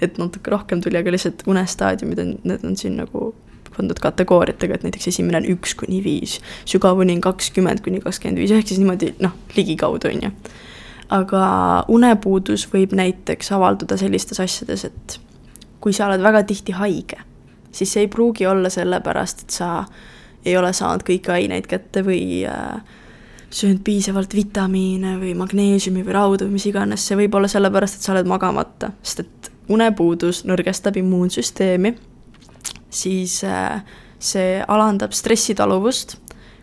[0.05, 3.33] et natuke rohkem tuli, aga lihtsalt unestaadiumid on, need on siin nagu
[3.73, 8.53] pandud kategooriatega, et näiteks esimene on üks kuni viis, sügavuni on kakskümmend kuni kakskümmend viis,
[8.53, 10.35] ehk siis niimoodi noh, ligikaudu, on ju
[11.13, 11.45] aga
[11.93, 15.19] unepuudus võib näiteks avalduda sellistes asjades, et
[15.83, 17.21] kui sa oled väga tihti haige,
[17.75, 19.71] siis see ei pruugi olla sellepärast, et sa
[20.45, 22.81] ei ole saanud kõiki aineid kätte või äh,
[23.53, 28.07] söönud piisavalt vitamiine või magneesiumi või rauda või mis iganes, see võib olla sellepärast, et
[28.07, 31.95] sa oled magamata, sest et unepuudus nõrgestab immuunsüsteemi,
[32.91, 33.83] siis äh,
[34.23, 36.17] see alandab stressitaluvust,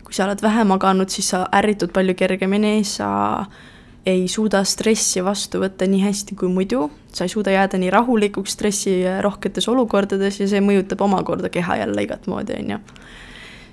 [0.04, 3.10] kui sa oled vähe maganud, siis sa ärritud palju kergemini, sa
[3.44, 3.68] äh,
[4.06, 8.56] ei suuda stressi vastu võtta nii hästi kui muidu, sa ei suuda jääda nii rahulikuks
[8.56, 12.80] stressirohketes olukordades ja see mõjutab omakorda keha jälle igat moodi, on ju.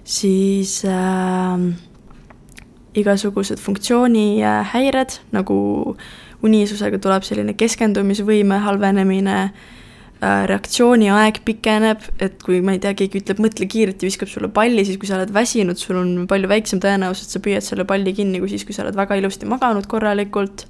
[0.04, 1.64] siis äh,
[2.96, 5.58] igasugused funktsioonihäired, nagu
[6.44, 9.77] unisusega tuleb selline keskendumisvõime halvenemine Äh,
[10.22, 14.86] reaktsiooniaeg pikeneb, et kui ma ei tea, keegi ütleb, mõtle kiirelt ja viskab sulle palli,
[14.88, 18.16] siis kui sa oled väsinud, sul on palju väiksem tõenäosus, et sa püüad selle palli
[18.18, 20.66] kinni, kui siis, kui sa oled väga ilusti maganud korralikult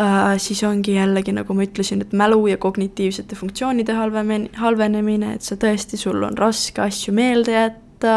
[0.00, 0.32] uh,.
[0.42, 5.54] siis ongi jällegi, nagu ma ütlesin, et mälu ja kognitiivsete funktsioonide halvemine, halvenemine, et sa
[5.60, 8.16] tõesti, sul on raske asju meelde jätta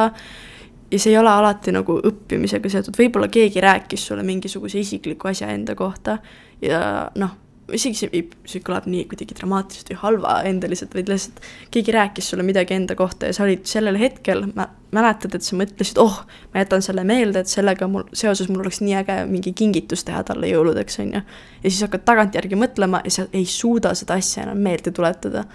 [0.89, 5.53] ja see ei ole alati nagu õppimisega seotud, võib-olla keegi rääkis sulle mingisuguse isikliku asja
[5.53, 6.17] enda kohta
[6.61, 6.81] ja
[7.21, 7.42] noh
[7.77, 11.41] isegi see ei, see kõlab nii kuidagi dramaatiliselt või halvaendaliselt, vaid lihtsalt
[11.73, 14.45] keegi rääkis sulle midagi enda kohta ja sa olid sellel hetkel,
[14.93, 16.21] mäletad, et sa mõtlesid, oh,
[16.53, 20.23] ma jätan selle meelde, et sellega mul, seoses mul oleks nii äge mingi kingitus teha
[20.27, 21.23] talle jõuludeks, on ju.
[21.63, 25.45] ja siis hakkad tagantjärgi mõtlema ja sa ei suuda seda asja enam meelde tuletada.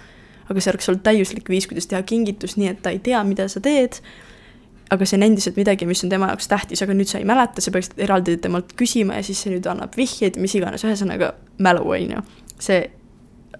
[0.49, 3.47] aga see oleks olnud täiuslik viis, kuidas teha kingitus nii, et ta ei tea, mida
[3.47, 4.01] sa teed
[4.89, 7.61] aga see on endiselt midagi, mis on tema jaoks tähtis, aga nüüd sa ei mäleta,
[7.61, 11.85] sa peaksid eraldi temalt küsima ja siis see nüüd annab vihjeid, mis iganes, ühesõnaga mälu,
[11.93, 12.23] on ju.
[12.59, 12.83] see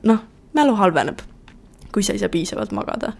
[0.09, 0.23] noh,
[0.57, 1.21] mälu halveneb,
[1.93, 3.13] kui sa ei saa piisavalt magada.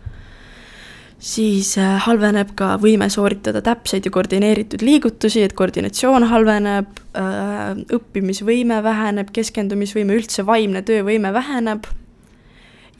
[1.20, 8.82] siis äh, halveneb ka võime sooritada täpseid ja koordineeritud liigutusi, et koordinatsioon halveneb äh,, õppimisvõime
[8.84, 11.86] väheneb, keskendumisvõime, üldse vaimne töövõime väheneb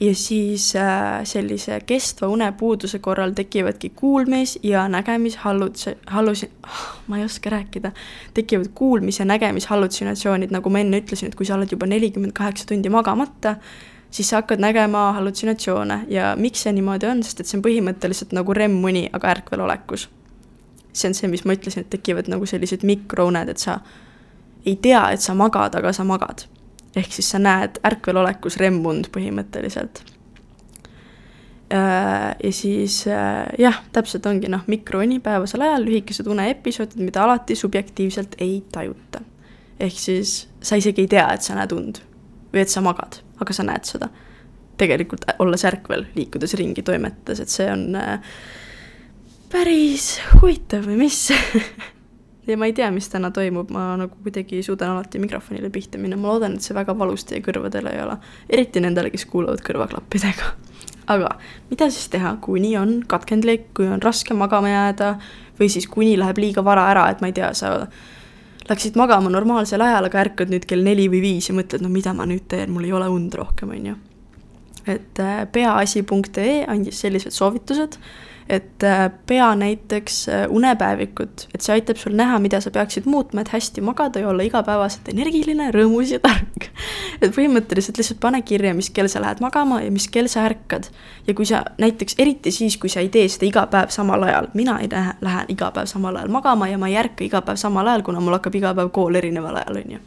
[0.00, 6.48] ja siis äh, sellise kestva unepuuduse korral tekivadki kuulmis- ja nägemishalluts-, hallus-,
[7.08, 7.92] ma ei oska rääkida,
[8.34, 12.66] tekivad kuulmis- ja nägemishallutsinatsioonid, nagu ma enne ütlesin, et kui sa oled juba nelikümmend kaheksa
[12.66, 13.56] tundi magamata,
[14.10, 16.00] siis sa hakkad nägema hallutsinatsioone.
[16.08, 20.08] Ja miks see niimoodi on, sest et see on põhimõtteliselt nagu REM-uni, aga ärkvel olekus.
[20.92, 23.78] see on see, mis ma ütlesin, et tekivad nagu sellised mikrouned, et sa
[24.66, 26.48] ei tea, et sa magad, aga sa magad
[26.96, 30.02] ehk siis sa näed ärkvelolekus remmund põhimõtteliselt.
[31.70, 37.54] Äh, ja siis äh, jah, täpselt ongi noh, mikrouni päevasel ajal lühikesed uneepisoodid, mida alati
[37.54, 39.20] subjektiivselt ei tajuta.
[39.80, 42.02] ehk siis sa isegi ei tea, et sa näed und
[42.52, 44.10] või et sa magad, aga sa näed seda.
[44.80, 48.18] tegelikult olles ärkvel, liikudes ringi, toimetades, et see on äh,
[49.52, 51.26] päris huvitav või mis
[52.50, 56.18] ja ma ei tea, mis täna toimub, ma nagu kuidagi suudan alati mikrofonile pihta minna,
[56.20, 58.18] ma loodan, et see väga valus teie kõrvadele ei ole.
[58.50, 60.52] eriti nendele, kes kuulavad kõrvaklappidega.
[61.14, 61.34] aga
[61.70, 65.14] mida siis teha, kui nii on katkendlik, kui on raske magama jääda
[65.60, 67.74] või siis kuni läheb liiga vara ära, et ma ei tea, sa
[68.70, 72.14] läksid magama normaalsel ajal, aga ärkad nüüd kell neli või viis ja mõtled, no mida
[72.16, 73.96] ma nüüd teen, mul ei ole und rohkem, on ju.
[74.86, 77.98] et äh, peaasi.ee andis sellised soovitused,
[78.50, 83.44] et äh, pea näiteks äh, unepäevikut, et see aitab sul näha, mida sa peaksid muutma,
[83.44, 86.66] et hästi magada ja olla igapäevaselt energiline, rõõmus ja tark.
[87.22, 90.90] et põhimõtteliselt lihtsalt pane kirja, mis kell sa lähed magama ja mis kell sa ärkad.
[91.26, 94.50] ja kui sa näiteks, eriti siis, kui sa ei tee seda iga päev samal ajal,
[94.54, 97.60] mina ei lähe, lähe iga päev samal ajal magama ja ma ei ärka iga päev
[97.60, 100.04] samal ajal, kuna mul hakkab iga päev kool erineval ajal, on ju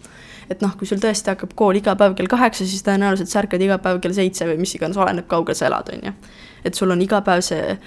[0.52, 3.62] et noh, kui sul tõesti hakkab kool iga päev kell kaheksa, siis tõenäoliselt sa ärkad
[3.64, 6.14] iga päev kell seitse või mis iganes, oleneb, kaugel sa elad, on ju.
[6.68, 7.78] et sul on iga päev see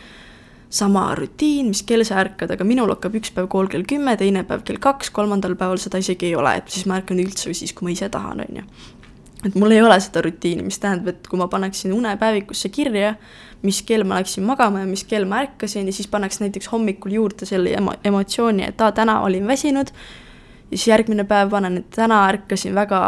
[0.70, 4.42] sama rutiin, mis kell sa ärkad, aga minul hakkab üks päev kool kell kümme, teine
[4.48, 7.58] päev kell kaks, kolmandal päeval seda isegi ei ole, et siis ma ärkan üldse või
[7.58, 8.66] siis, kui ma ise tahan, on ju.
[9.46, 13.14] et mul ei ole seda rutiini, mis tähendab, et kui ma paneksin unepäevikusse kirja,
[13.62, 17.14] mis kell ma läksin magama ja mis kell ma ärkasin ja siis paneks näiteks hommikul
[17.14, 21.90] juurde selle emo-, emotsiooni, et aa, täna olin väsinud ja siis järgmine päev panen, et
[21.94, 23.00] täna ärkasin väga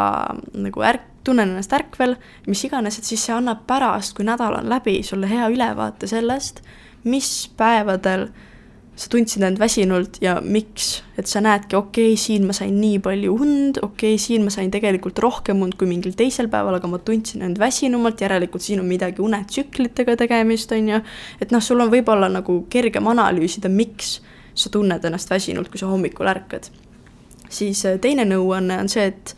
[0.55, 2.15] nagu ärk-, tunnen ennast ärkvel,
[2.47, 6.63] mis iganes, et siis see annab pärast, kui nädal on läbi, sulle hea ülevaate sellest,
[7.09, 8.29] mis päevadel
[8.99, 12.99] sa tundsid end väsinult ja miks, et sa näedki, okei okay,, siin ma sain nii
[13.05, 16.91] palju und, okei okay,, siin ma sain tegelikult rohkem und kui mingil teisel päeval, aga
[16.91, 21.01] ma tundsin end väsinumalt, järelikult siin on midagi unetsüklitega tegemist, on ju.
[21.39, 24.19] et noh, sul on võib-olla nagu kergem analüüsida, miks
[24.59, 26.73] sa tunned ennast väsinult, kui sa hommikul ärkad
[27.49, 29.35] siis äh, teine nõuanne on see, et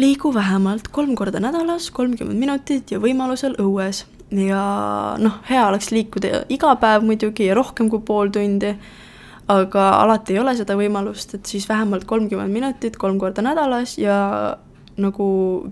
[0.00, 4.04] liigu vähemalt kolm korda nädalas, kolmkümmend minutit ja võimalusel õues.
[4.30, 4.62] Ja
[5.18, 8.72] noh, hea oleks liikuda iga päev muidugi ja rohkem kui pool tundi,
[9.50, 14.56] aga alati ei ole seda võimalust, et siis vähemalt kolmkümmend minutit kolm korda nädalas ja
[15.00, 15.26] nagu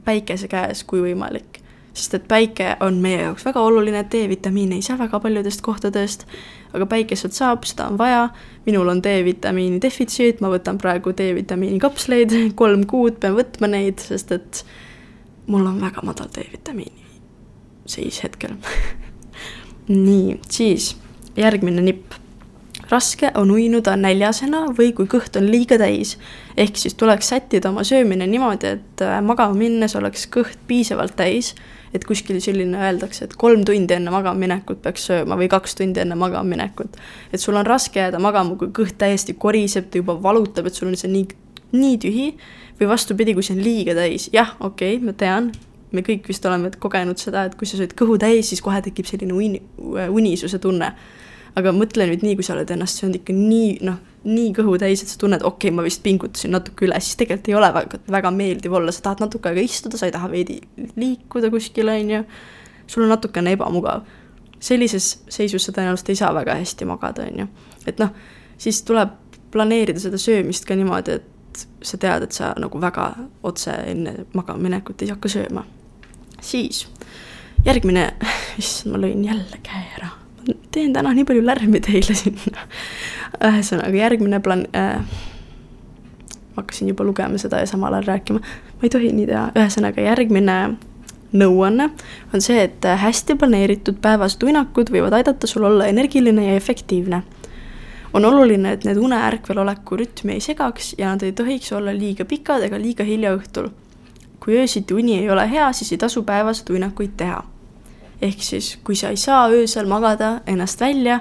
[0.05, 1.63] päikese käes, kui võimalik.
[1.99, 6.29] Sest et päike on meie jaoks väga oluline, D-vitamiini ei saa väga paljudest kohtadest,
[6.75, 8.29] aga päikeselt saab, seda on vaja,
[8.67, 14.33] minul on D-vitamiini defitsiit, ma võtan praegu D-vitamiini kapsleid, kolm kuud pean võtma neid, sest
[14.37, 14.63] et
[15.51, 17.08] mul on väga madal D-vitamiini
[17.89, 18.57] seis hetkel
[19.89, 20.95] nii, siis
[21.37, 22.13] järgmine nipp.
[22.91, 26.19] raske on uinuda näljasena või kui kõht on liiga täis.
[26.57, 31.55] ehk siis tuleks sättida oma söömine niimoodi, et magama minnes oleks kõht piisavalt täis
[31.95, 36.19] et kuskil selline öeldakse, et kolm tundi enne magamaminekut peaks sööma või kaks tundi enne
[36.19, 36.97] magamaminekut.
[37.33, 40.89] et sul on raske jääda magama, kui kõht täiesti koriseb, ta juba valutab, et sul
[40.89, 41.27] on see nii,
[41.73, 42.29] nii tühi,
[42.81, 45.53] või vastupidi, kui see on liiga täis, jah, okei okay,, ma tean,
[45.93, 49.09] me kõik vist oleme kogenud seda, et kui sa sööd kõhu täis, siis kohe tekib
[49.09, 49.63] selline uni,
[50.09, 50.93] unisuse tunne
[51.59, 55.03] aga mõtle nüüd nii, kui sa oled ennast söönud ikka nii, noh, nii kõhu täis,
[55.03, 58.01] et sa tunned, okei okay,, ma vist pingutasin natuke üle, siis tegelikult ei ole väga,
[58.13, 60.59] väga meeldiv olla, sa tahad natuke aega istuda, sa ei taha veidi
[60.99, 62.25] liikuda kuskile, on ju.
[62.87, 64.05] sul on natukene ebamugav.
[64.61, 67.49] sellises seisus sa tõenäoliselt ei saa väga hästi magada, on ju.
[67.87, 68.13] et noh,
[68.59, 69.17] siis tuleb
[69.53, 73.11] planeerida seda söömist ka niimoodi, et sa tead, et sa nagu väga
[73.43, 75.65] otse enne magamaminekut ei hakka sööma.
[76.41, 76.87] Siis
[77.67, 78.13] järgmine,
[78.61, 80.13] issand, ma lõin jälle käe ära
[80.73, 82.67] teen täna nii palju lärmi teile sinna.
[83.45, 85.01] ühesõnaga, järgmine plaan äh,,
[86.55, 90.05] ma hakkasin juba lugema seda ja samal ajal rääkima, ma ei tohi nii teha, ühesõnaga
[90.07, 90.59] järgmine
[91.33, 91.91] nõuanne
[92.35, 97.23] on see, et hästi planeeritud päevased uinakud võivad aidata sul olla energiline ja efektiivne.
[98.13, 102.25] on oluline, et need une ärkveloleku rütmi ei segaks ja nad ei tohiks olla liiga
[102.25, 103.69] pikad ega liiga hilja õhtul.
[104.45, 107.43] Kui öösiti uni ei ole hea, siis ei tasu päevaseid uinakuid teha.
[108.23, 111.21] Ehk siis, kui sa ei saa öösel magada ennast välja,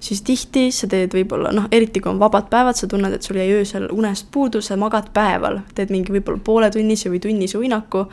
[0.00, 3.36] siis tihti sa teed võib-olla noh, eriti kui on vabad päevad, sa tunned, et sul
[3.40, 8.06] jäi öösel unest puudu, sa magad päeval, teed mingi võib-olla pooletunnise või tunnise uinaku,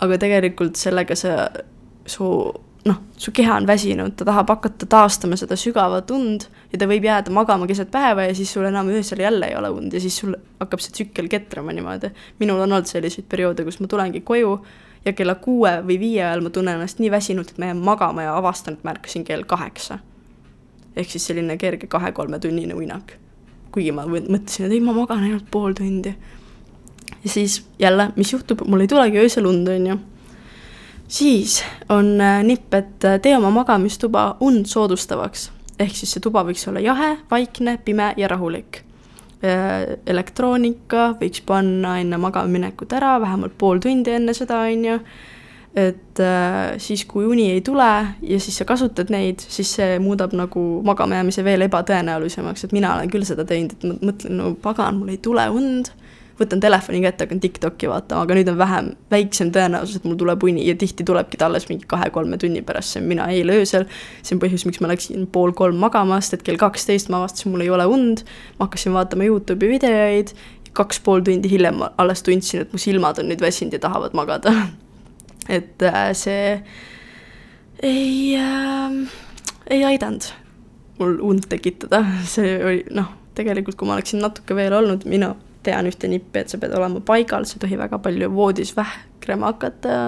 [0.00, 1.50] aga tegelikult sellega sa,
[2.06, 2.30] su
[2.84, 7.04] noh, su keha on väsinud, ta tahab hakata taastama seda sügavat und ja ta võib
[7.04, 10.16] jääda magama keset päeva ja siis sul enam öösel jälle ei ole und ja siis
[10.22, 12.10] sul hakkab see tsükkel ketrama niimoodi.
[12.38, 14.54] minul on olnud selliseid perioode, kus ma tulengi koju
[15.04, 18.22] ja kella kuue või viie ajal ma tunnen ennast nii väsinud, et ma jään magama
[18.22, 19.98] ja avastan, et ma ärkasin kell kaheksa.
[20.96, 23.12] ehk siis selline kerge kahe-kolmetunnine uinak.
[23.72, 26.14] kuigi ma mõtlesin, et ei, ma magan ainult pool tundi.
[27.24, 29.98] ja siis jälle, mis juhtub, mul ei tulegi öösel und, on ju.
[31.10, 35.50] Siis on äh, nipp, et äh, tee oma magamistuba und soodustavaks.
[35.80, 38.82] ehk siis see tuba võiks olla jahe, vaikne, pime ja rahulik.
[39.40, 44.98] Äh, elektroonika võiks panna enne magamaminekut ära, vähemalt pool tundi enne seda, on ju,
[45.80, 47.88] et äh, siis, kui uni ei tule
[48.20, 53.10] ja siis sa kasutad neid, siis see muudab nagu magamajäämise veel ebatõenäolisemaks, et mina olen
[53.10, 55.88] küll seda teinud, et ma mõtlen, no pagan, mul ei tule und
[56.40, 60.44] võtan telefoni kätte, hakkan TikTok'i vaatama, aga nüüd on vähem, väiksem tõenäosus, et mul tuleb
[60.48, 63.86] uni ja tihti tulebki ta alles mingi kahe-kolme tunni pärast, see olen mina eile öösel.
[64.22, 67.52] see on põhjus, miks ma läksin pool kolm magama, sest et kell kaksteist ma avastasin,
[67.52, 68.24] mul ei ole und.
[68.58, 70.34] ma hakkasin vaatama Youtube'i videoid,
[70.76, 74.16] kaks pool tundi hiljem ma alles tundsin, et mu silmad on nüüd väsinud ja tahavad
[74.16, 74.54] magada
[75.56, 76.62] et äh, see
[77.82, 79.00] ei äh,,
[79.70, 80.32] ei aidanud
[81.00, 85.34] mul und tekitada, see oli noh, tegelikult kui ma oleksin natuke veel olnud, mina
[85.66, 89.52] tean ühte nippi, et sa pead olema paigal, sa ei tohi väga palju voodis vähkrema
[89.52, 89.98] hakata,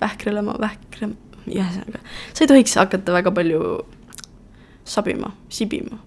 [0.00, 2.02] vähkrelema, vähkrem-, ühesõnaga,
[2.32, 3.60] sa ei tohiks hakata väga palju
[4.86, 5.98] sabima, sibima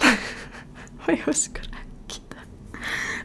[1.00, 2.46] ma ei oska rääkida.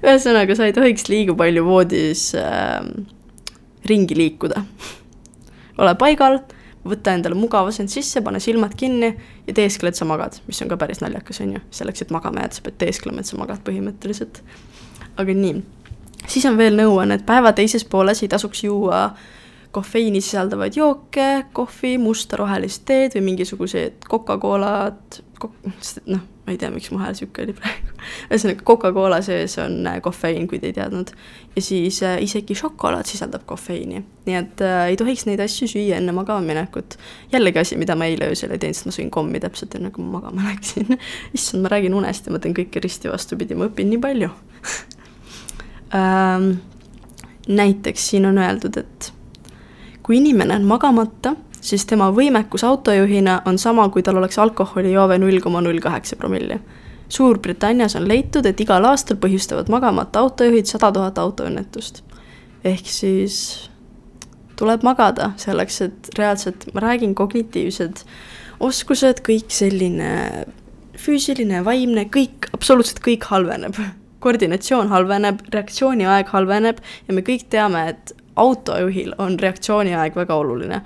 [0.03, 2.81] ühesõnaga, sa ei tohiks liiga palju voodis äh,
[3.89, 4.63] ringi liikuda.
[5.77, 6.39] ole paigal,
[6.85, 9.11] võta endale mugav asend sisse, pane silmad kinni
[9.47, 11.63] ja teeskle, et sa magad, mis on ka päris naljakas, on ju.
[11.79, 14.41] selleks, et magama jääda, sa pead teesklema, et sa magad põhimõtteliselt.
[15.17, 15.63] aga nii,
[16.27, 19.07] siis on veel nõuanne, et päeva teises pooles ei tasuks juua
[19.75, 25.19] kofeiini sisaldavaid jooke, kohvi, musta rohelist teed või mingisugused Coca-Colat,
[26.05, 27.93] noh, ma ei tea, miks mu hääl sihuke oli praegu.
[28.29, 31.11] ühesõnaga Coca-Cola sees on äh, kofeiin, kui te ei teadnud.
[31.55, 34.03] ja siis äh, isegi šokolaad sisaldab kofeiini.
[34.25, 36.97] nii et äh, ei tohiks neid asju süüa enne magama minekut.
[37.33, 40.05] jällegi asi, mida ma eile öösel ei teinud, sest ma sõin kommi täpselt enne, kui
[40.05, 40.99] ma magama läksin.
[41.33, 44.31] issand, ma räägin unest ja ma teen kõike risti vastupidi, ma õpin nii palju
[45.99, 46.55] ähm,
[47.47, 49.11] näiteks siin on öeldud, et
[50.05, 55.41] kui inimene on magamata siis tema võimekus autojuhina on sama, kui tal oleks alkoholijoove null
[55.43, 56.59] koma null kaheksa promilli.
[57.09, 62.03] Suurbritannias on leitud, et igal aastal põhjustavad magamata autojuhid sada tuhat autoõnnetust.
[62.65, 63.69] ehk siis
[64.57, 68.01] tuleb magada selleks, et reaalselt, ma räägin, kognitiivsed
[68.59, 70.45] oskused, kõik selline
[70.97, 73.75] füüsiline, vaimne, kõik, absoluutselt kõik halveneb.
[74.19, 80.81] koordinatsioon halveneb, reaktsiooniaeg halveneb ja me kõik teame, et autojuhil on reaktsiooniaeg väga oluline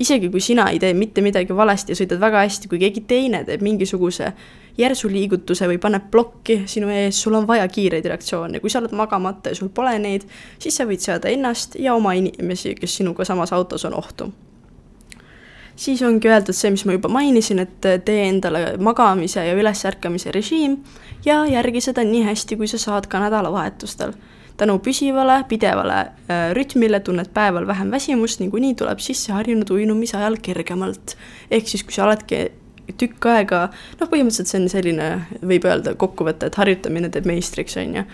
[0.00, 3.42] isegi kui sina ei tee mitte midagi valesti ja sõidad väga hästi, kui keegi teine
[3.44, 4.32] teeb mingisuguse
[4.80, 8.94] järsu liigutuse või paneb plokki sinu ees, sul on vaja kiireid reaktsioone, kui sa oled
[8.96, 10.24] magamata ja sul pole neid,
[10.58, 14.30] siis sa võid seada ennast ja oma inimesi, kes sinuga samas autos on, ohtu.
[15.80, 20.76] Siis ongi öeldud see, mis ma juba mainisin, et tee endale magamise ja ülesärkamise režiim
[21.24, 24.12] ja järgi seda nii hästi, kui sa saad ka nädalavahetustel
[24.56, 30.40] tänu püsivale, pidevale äh, rütmile tunned päeval vähem väsimust, niikuinii tuleb sisse harjunud uinumise ajal
[30.42, 31.16] kergemalt.
[31.50, 32.48] ehk siis, kui sa oledki
[32.98, 33.68] tükk aega,
[34.00, 35.08] noh, põhimõtteliselt see on selline,
[35.46, 38.04] võib öelda kokkuvõte, et harjutamine teeb meistriks, on ju.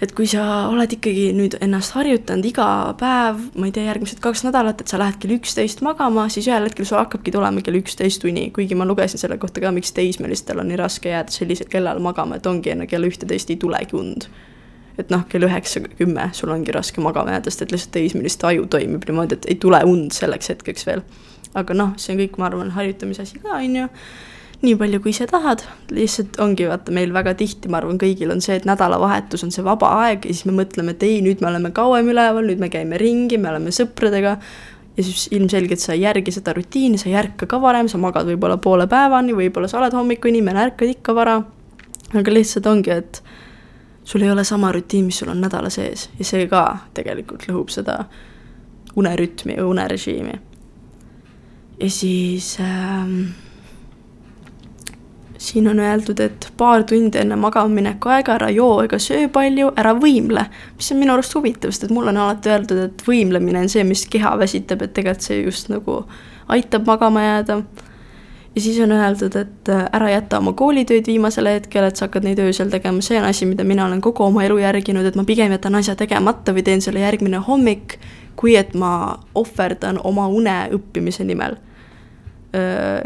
[0.00, 0.42] Et kui sa
[0.72, 2.66] oled ikkagi nüüd ennast harjutanud iga
[3.00, 6.64] päev, ma ei tea, järgmised kaks nädalat, et sa lähed kell üksteist magama, siis ühel
[6.64, 10.62] hetkel sul hakkabki tulema kell üksteist uni, kuigi ma lugesin selle kohta ka, miks teismelistel
[10.62, 14.30] on nii raske jääda sellisel kellal magama, et ongi enne kella ühteteist ei tulegi und
[15.02, 18.66] et noh, kell üheksa, kümme sul ongi raske magama jääda, sest et lihtsalt teismeliste aju
[18.70, 21.04] toimib niimoodi, et ei tule und selleks hetkeks veel.
[21.54, 23.86] aga noh, see on kõik, ma arvan, harjutamise asi ka, on ju,
[24.60, 28.42] nii palju, kui ise tahad, lihtsalt ongi, vaata, meil väga tihti, ma arvan, kõigil on
[28.44, 31.48] see, et nädalavahetus on see vaba aeg ja siis me mõtleme, et ei, nüüd me
[31.50, 34.36] oleme kauem üleval, nüüd me käime ringi, me oleme sõpradega,
[34.96, 38.28] ja siis ilmselgelt sa ei järgi seda rutiini, sa ei ärka ka varem, sa magad
[38.28, 41.38] võib-olla poole päevani, võib-olla sa oled hommikuinimene, ärkad ikka vara,
[42.12, 43.22] aga lihtsalt ongi, et
[44.04, 46.08] sul ei ole sama rutiin, mis sul on nädala sees.
[46.18, 48.04] Ja see ka tegelikult lõhub seda
[48.96, 50.40] unerütmi ja unerežiimi.
[51.80, 53.30] ja siis ähm,
[55.40, 59.94] siin on öeldud, et paar tundi enne magamamineku aega ära joo ega söö palju, ära
[59.96, 60.44] võimle,
[60.76, 63.84] mis on minu arust huvitav, sest et mulle on alati öeldud, et võimlemine on see,
[63.88, 66.02] mis keha väsitab, et tegelikult see just nagu
[66.52, 67.62] aitab magama jääda
[68.54, 72.26] ja siis on öeldud, et äh, ära jäta oma koolitöid viimasel hetkel, et sa hakkad
[72.26, 75.24] neid öösel tegema, see on asi, mida mina olen kogu oma elu järginud, et ma
[75.24, 77.98] pigem jätan asja tegemata või teen selle järgmine hommik,
[78.40, 78.92] kui et ma
[79.38, 81.58] ohverdan oma une õppimise nimel.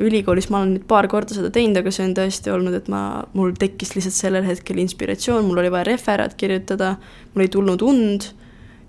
[0.00, 3.00] Ülikoolis ma olen nüüd paar korda seda teinud, aga see on tõesti olnud, et ma,
[3.36, 6.94] mul tekkis lihtsalt sellel hetkel inspiratsioon, mul oli vaja referaat kirjutada,
[7.34, 8.30] mul ei tulnud und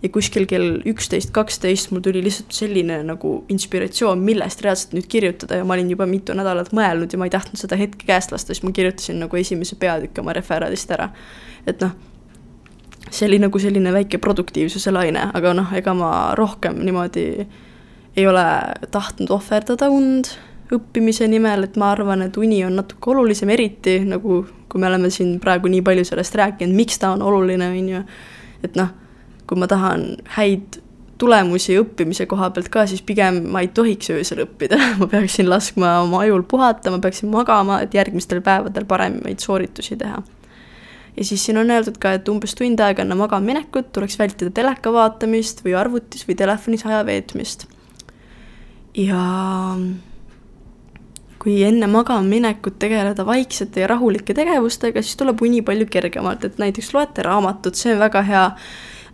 [0.06, 5.60] ja kuskil kell üksteist, kaksteist mul tuli lihtsalt selline nagu inspiratsioon, millest reaalselt nüüd kirjutada
[5.60, 8.53] ja ma olin juba mitu nädalat mõelnud ja ma ei tahtnud seda hetke käest lasta,
[8.53, 11.10] siis ma kirjutasin nagu esimese peatüki oma referaadist ära.
[11.66, 11.95] et noh,
[13.10, 17.26] see oli nagu selline väike produktiivsuse laine, aga noh, ega ma rohkem niimoodi
[18.16, 18.45] ei ole
[18.91, 20.30] tahtnud ohverdada und
[20.76, 25.10] õppimise nimel, et ma arvan, et uni on natuke olulisem, eriti nagu kui me oleme
[25.14, 28.06] siin praegu nii palju sellest rääkinud, miks ta on oluline, on ju,
[28.66, 28.93] et noh
[29.47, 30.79] kui ma tahan häid
[31.21, 35.99] tulemusi õppimise koha pealt ka, siis pigem ma ei tohiks öösel õppida ma peaksin laskma
[36.03, 40.21] oma ajul puhata, ma peaksin magama, et järgmistel päevadel paremaid sooritusi teha.
[41.15, 44.51] ja siis siin on öeldud ka, et umbes tund aega enne magama minekut tuleks vältida
[44.51, 47.67] teleka vaatamist või arvutis või telefonis aja veetmist.
[48.99, 49.21] ja
[51.39, 56.57] kui enne magama minekut tegeleda vaiksete ja rahulike tegevustega, siis tuleb uni palju kergemalt, et
[56.59, 58.45] näiteks loete raamatut, see on väga hea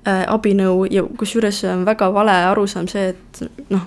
[0.06, 3.84] abinõu ja kusjuures on väga vale arusaam see, et noh,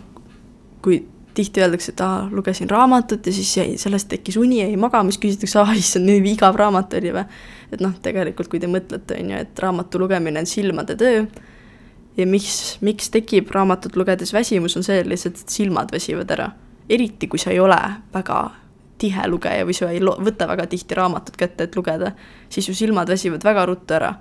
[0.85, 1.01] kui
[1.35, 5.23] tihti öeldakse, et aa, lugesin raamatut ja siis jäi, sellest tekkis uni, jäi magama, siis
[5.25, 7.25] küsitakse, aa, issand, nii igav raamat oli või.
[7.75, 11.25] et noh, tegelikult kui te mõtlete, on ju, et raamatu lugemine on silmade töö
[12.17, 16.53] ja miks, miks tekib raamatut lugedes väsimus, on see lihtsalt, et silmad väsivad ära.
[16.89, 17.81] eriti, kui sa ei ole
[18.15, 18.45] väga
[18.99, 22.13] tihe lugeja või sa ei võta väga tihti raamatut kätte, et lugeda,
[22.49, 24.15] siis su silmad väsivad väga ruttu ära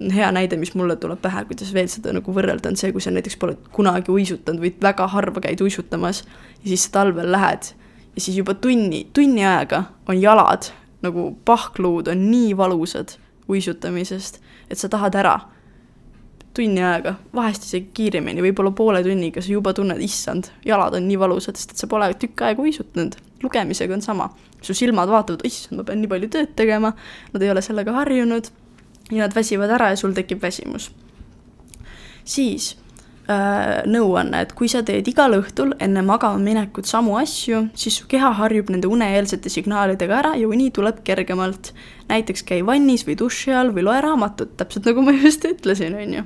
[0.00, 3.12] hea näide, mis mulle tuleb pähe, kuidas veel seda nagu võrrelda, on see, kui sa
[3.12, 6.24] näiteks pole kunagi uisutanud või väga harva käid uisutamas
[6.62, 7.72] ja siis talvel lähed
[8.14, 10.70] ja siis juba tunni, tunni ajaga on jalad
[11.04, 13.16] nagu pahkluud on nii valusad
[13.50, 14.40] uisutamisest,
[14.70, 15.40] et sa tahad ära.
[16.54, 21.18] tunni ajaga, vahest isegi kiiremini, võib-olla poole tunniga sa juba tunned, issand, jalad on nii
[21.18, 23.14] valusad, sest et sa pole tükk aega uisutanud.
[23.42, 24.26] lugemisega on sama,
[24.60, 26.90] su silmad vaatavad, issand, ma pean nii palju tööd tegema,
[27.32, 28.50] nad ei ole sellega harjunud
[29.10, 30.90] ja nad väsivad ära ja sul tekib väsimus.
[32.24, 32.76] siis
[33.28, 38.06] äh, nõuanne, et kui sa teed igal õhtul enne magama minekut samu asju, siis su
[38.08, 41.72] keha harjub nende uneeelsete signaalidega ära ja uni tuleb kergemalt.
[42.08, 46.14] näiteks käi vannis või duši all või loe raamatut, täpselt nagu ma just ütlesin, on
[46.14, 46.24] ju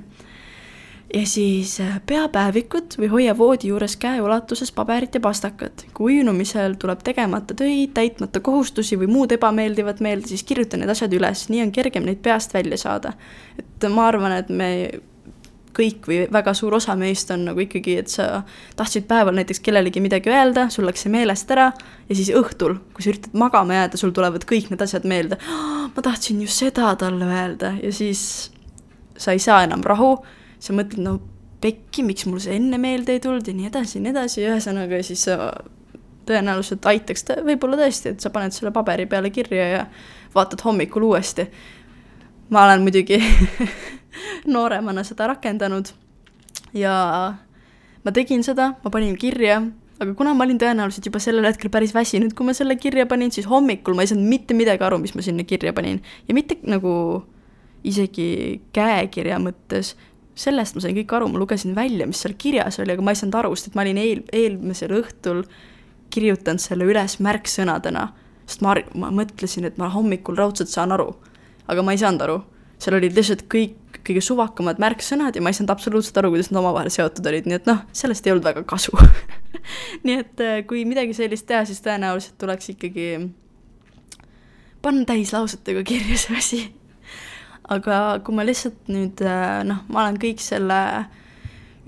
[1.14, 5.86] ja siis äh, pea päevikut või hoia voodi juures käeulatuses paberit ja pastakat.
[5.94, 11.14] kui uinumisel tuleb tegemata töid, täitmata kohustusi või muud ebameeldivat meelde, siis kirjuta need asjad
[11.14, 13.12] üles, nii on kergem neid peast välja saada.
[13.58, 14.70] et ma arvan, et me
[15.74, 18.42] kõik või väga suur osa meist on nagu ikkagi, et sa
[18.76, 21.72] tahtsid päeval näiteks kellelegi midagi öelda, sul läks see meelest ära
[22.08, 25.38] ja siis õhtul, kui sa üritad magama jääda, sul tulevad kõik need asjad meelde.
[25.96, 28.50] ma tahtsin ju seda talle öelda ja siis
[29.16, 30.16] sa ei saa enam rahu
[30.64, 31.18] sa mõtled, no
[31.64, 35.00] pekki, miks mul see enne meelde ei tulnud ja nii edasi ja nii edasi, ühesõnaga
[35.06, 35.38] siis sa
[36.28, 39.82] tõenäoliselt aitaks ta võib-olla tõesti, et sa paned selle paberi peale kirja ja
[40.34, 41.46] vaatad hommikul uuesti.
[42.50, 43.18] ma olen muidugi
[44.54, 45.88] nooremana seda rakendanud
[46.76, 46.94] ja
[48.04, 49.62] ma tegin seda, ma panin kirja,
[50.00, 53.32] aga kuna ma olin tõenäoliselt juba sellel hetkel päris väsinud, kui ma selle kirja panin,
[53.32, 56.02] siis hommikul ma ei saanud mitte midagi aru, mis ma sinna kirja panin.
[56.28, 57.24] ja mitte nagu
[57.84, 59.94] isegi käekirja mõttes,
[60.34, 63.20] sellest ma sain kõik aru, ma lugesin välja, mis seal kirjas oli, aga ma ei
[63.20, 65.44] saanud aru, sest et ma olin eel, eelmisel õhtul
[66.14, 68.08] kirjutanud selle üles märksõnadena,
[68.48, 71.14] sest ma, ma mõtlesin, et ma hommikul raudselt saan aru.
[71.68, 72.40] aga ma ei saanud aru,
[72.82, 76.60] seal olid lihtsalt kõik kõige suvakamad märksõnad ja ma ei saanud absoluutselt aru, kuidas nad
[76.60, 78.92] omavahel seotud olid, nii et noh, sellest ei olnud väga kasu
[80.04, 83.06] nii et äh, kui midagi sellist teha, siis tõenäoliselt tuleks ikkagi
[84.84, 86.60] panna täislausetega kirja see asi
[87.72, 90.80] aga kui ma lihtsalt nüüd äh, noh, ma olen kõik selle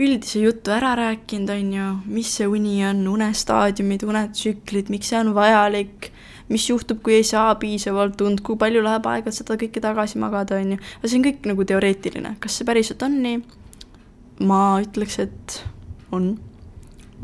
[0.00, 5.32] üldise jutu ära rääkinud, on ju, mis see uni on, unestaadiumid, unetsüklid, miks see on
[5.36, 6.10] vajalik,
[6.52, 10.60] mis juhtub, kui ei saa piisavalt und, kui palju läheb aega, seda kõike tagasi magada,
[10.60, 10.80] on ju.
[10.98, 13.40] aga see on kõik nagu teoreetiline, kas see päriselt on nii?
[14.46, 15.62] ma ütleks, et
[16.12, 16.34] on.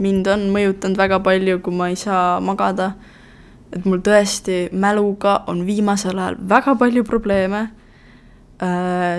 [0.00, 2.94] mind on mõjutanud väga palju, kui ma ei saa magada.
[3.72, 7.68] et mul tõesti mäluga on viimasel ajal väga palju probleeme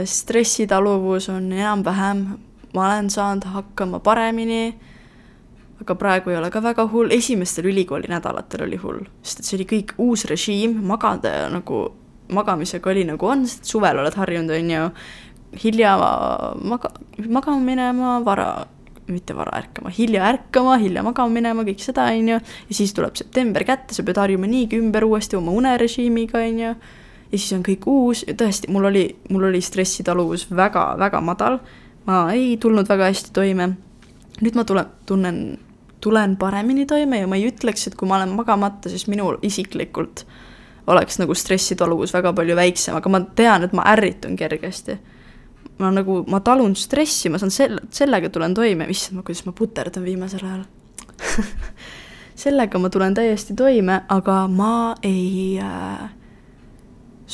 [0.05, 2.25] stressitaluvus on enam-vähem,
[2.73, 4.73] ma olen saanud hakkama paremini,
[5.81, 9.57] aga praegu ei ole ka väga hull, esimestel ülikooli nädalatel oli hull, sest et see
[9.59, 11.85] oli kõik uus režiim, magada nagu,
[12.33, 14.85] magamisega oli nagu on, sest suvel oled harjunud, on ju,
[15.63, 15.97] hilja
[16.63, 16.93] maga-,
[17.27, 18.47] magama minema, vara,
[19.11, 23.19] mitte vara ärkama, hilja ärkama, hilja magama minema, kõik seda, on ju, ja siis tuleb
[23.19, 26.75] september kätte, sa pead harjuma niigi ümber uuesti oma unerežiimiga, on ju
[27.33, 31.57] ja siis on kõik uus tõesti, mul oli, mul oli stressitaluvus väga-väga madal,
[32.05, 33.73] ma ei tulnud väga hästi toime.
[34.41, 35.39] nüüd ma tulen, tunnen,
[36.01, 40.25] tulen paremini toime ja ma ei ütleks, et kui ma olen magamata, siis minul isiklikult
[40.87, 44.97] oleks nagu stressitaluvus väga palju väiksem, aga ma tean, et ma ärritun kergesti.
[45.77, 50.03] ma nagu, ma talun stressi, ma saan selle, sellega tulen toime, issand, kuidas ma puterdan
[50.03, 50.65] viimasel ajal
[52.43, 56.11] sellega ma tulen täiesti toime, aga ma ei äh,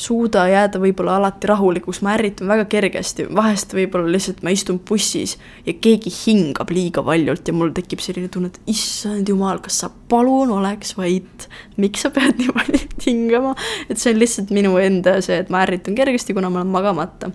[0.00, 5.36] suuda jääda võib-olla alati rahulikuks, ma ärritun väga kergesti, vahest võib-olla lihtsalt ma istun bussis
[5.66, 9.90] ja keegi hingab liiga valjult ja mul tekib selline tunne, et issand jumal, kas sa
[10.10, 11.46] palun oleks vait,
[11.80, 13.54] miks sa pead nii valjult hingama,
[13.88, 17.32] et see on lihtsalt minu enda see, et ma ärritun kergesti, kuna ma olen magamata.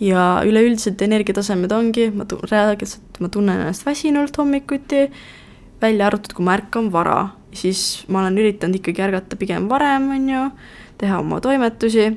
[0.00, 5.08] ja üleüldiselt energiatasemed ongi, ma tun-, reaalselt ma tunnen ennast väsinult hommikuti,
[5.82, 10.28] välja arvatud, kui ma ärkan vara, siis ma olen üritanud ikkagi ärgata pigem varem, on
[10.30, 10.44] ju
[10.98, 12.08] teha oma toimetusi,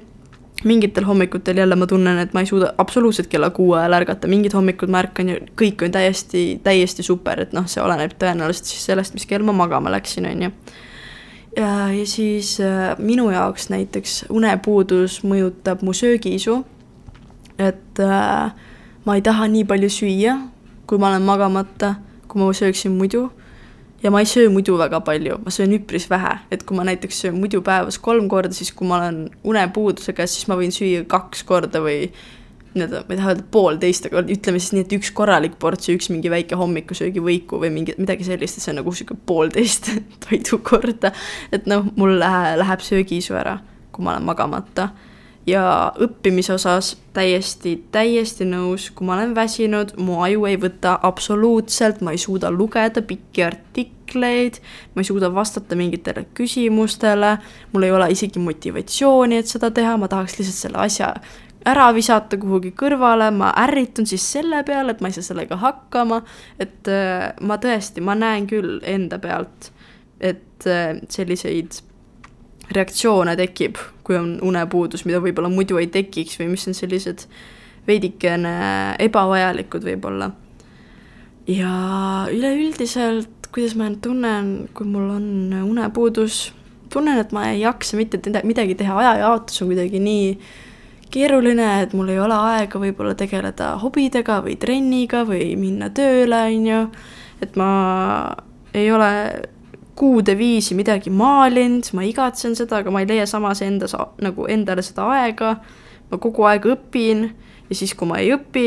[0.63, 4.53] mingitel hommikutel jälle ma tunnen, et ma ei suuda absoluutselt kella kuue ajal ärgata, mingid
[4.53, 8.85] hommikud ma ärkan ja kõik on täiesti, täiesti super, et noh, see oleneb tõenäoliselt siis
[8.91, 10.51] sellest, mis kell ma magama läksin, on ju.
[11.57, 16.61] ja, ja siis äh, minu jaoks näiteks unepuudus mõjutab mu söögiisu,
[17.57, 18.53] et äh,
[19.05, 20.37] ma ei taha nii palju süüa,
[20.85, 21.95] kui ma olen magamata
[22.31, 23.27] kui ma sööksin muidu
[24.03, 27.23] ja ma ei söö muidu väga palju, ma söön üpris vähe, et kui ma näiteks
[27.25, 31.05] söön muidu päevas kolm korda, siis kui ma olen unepuuduse käes, siis ma võin süüa
[31.09, 32.07] kaks korda või
[32.73, 35.95] nii-öelda, ma ei taha öelda poolteist, aga ütleme siis nii, et üks korralik ports ja
[35.97, 39.91] üks mingi väike hommikusöögivõiku või mingi, midagi sellist, et see on nagu sihuke poolteist
[40.25, 41.13] toidukorda.
[41.51, 43.59] et noh, mul läheb, läheb söögiisu ära,
[43.91, 44.91] kui ma olen magamata
[45.47, 52.01] ja õppimise osas täiesti, täiesti nõus, kui ma olen väsinud, mu aju ei võta absoluutselt,
[52.05, 54.61] ma ei suuda lugeda pikki artikleid,
[54.93, 57.37] ma ei suuda vastata mingitele küsimustele,
[57.73, 61.13] mul ei ole isegi motivatsiooni, et seda teha, ma tahaks lihtsalt selle asja
[61.65, 66.21] ära visata kuhugi kõrvale, ma ärritun siis selle peale, et ma ei saa sellega hakkama,
[66.61, 69.71] et äh, ma tõesti, ma näen küll enda pealt,
[70.21, 71.81] et äh, selliseid
[72.75, 77.25] reaktsioone tekib, kui on unepuudus, mida võib-olla muidu ei tekiks või mis on sellised
[77.87, 78.55] veidikene
[79.01, 80.31] ebavajalikud võib-olla.
[81.47, 81.75] ja
[82.31, 86.51] üleüldiselt, kuidas ma end tunnen, kui mul on unepuudus,
[86.93, 90.27] tunnen, et ma ei jaksa mitte midagi teha, ajajaotus on kuidagi nii
[91.11, 96.69] keeruline, et mul ei ole aega võib-olla tegeleda hobidega või trenniga või minna tööle, on
[96.69, 96.83] ju,
[97.43, 97.71] et ma
[98.73, 99.11] ei ole
[100.01, 104.81] kuude viisi midagi maalinud, ma igatsen seda, aga ma ei leia samas endas nagu endale
[104.85, 105.55] seda aega.
[106.11, 107.21] ma kogu aeg õpin
[107.69, 108.65] ja siis, kui ma ei õpi,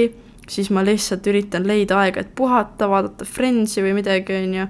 [0.48, 4.66] siis ma lihtsalt üritan leida aega, et puhata, vaadata Friendsi või midagi, on ju.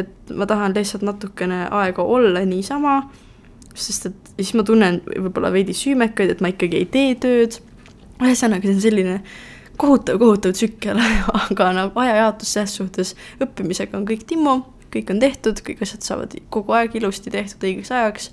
[0.00, 2.94] et ma tahan lihtsalt natukene aega olla niisama,
[3.74, 7.58] sest et siis ma tunnen võib-olla veidi süümekaid, et ma ikkagi ei tee tööd.
[8.22, 9.18] ühesõnaga, see on selline
[9.76, 11.02] kohutav, kohutav tsükkel,
[11.42, 14.60] aga nagu ajajaotus selles suhtes õppimisega on kõik timmu
[14.94, 18.30] kõik on tehtud, kõik asjad saavad kogu aeg ilusti tehtud õigeks ajaks.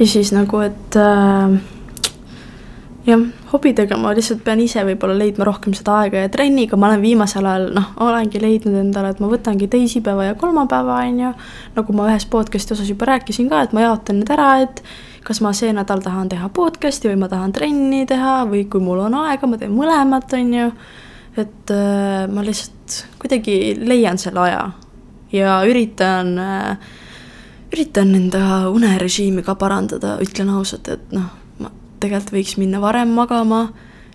[0.00, 1.60] ja siis nagu, et äh,
[3.06, 3.22] jah,
[3.52, 7.46] hobidega ma lihtsalt pean ise võib-olla leidma rohkem seda aega ja trenniga ma olen viimasel
[7.48, 11.32] ajal noh, olengi leidnud endale, et ma võtangi teisipäeva ja kolmapäeva, on ju.
[11.76, 14.84] nagu ma ühes podcast'i osas juba rääkisin ka, et ma jaotan need ära, et
[15.26, 19.04] kas ma see nädal tahan teha podcast'i või ma tahan trenni teha või kui mul
[19.08, 20.70] on aega, ma teen mõlemat, on ju.
[21.42, 24.64] et äh, ma lihtsalt kuidagi leian selle aja
[25.32, 26.76] ja üritan, äh,
[27.72, 31.72] üritan enda unerežiimi ka parandada, ütlen ausalt, et noh, ma
[32.02, 33.66] tegelikult võiks minna varem magama,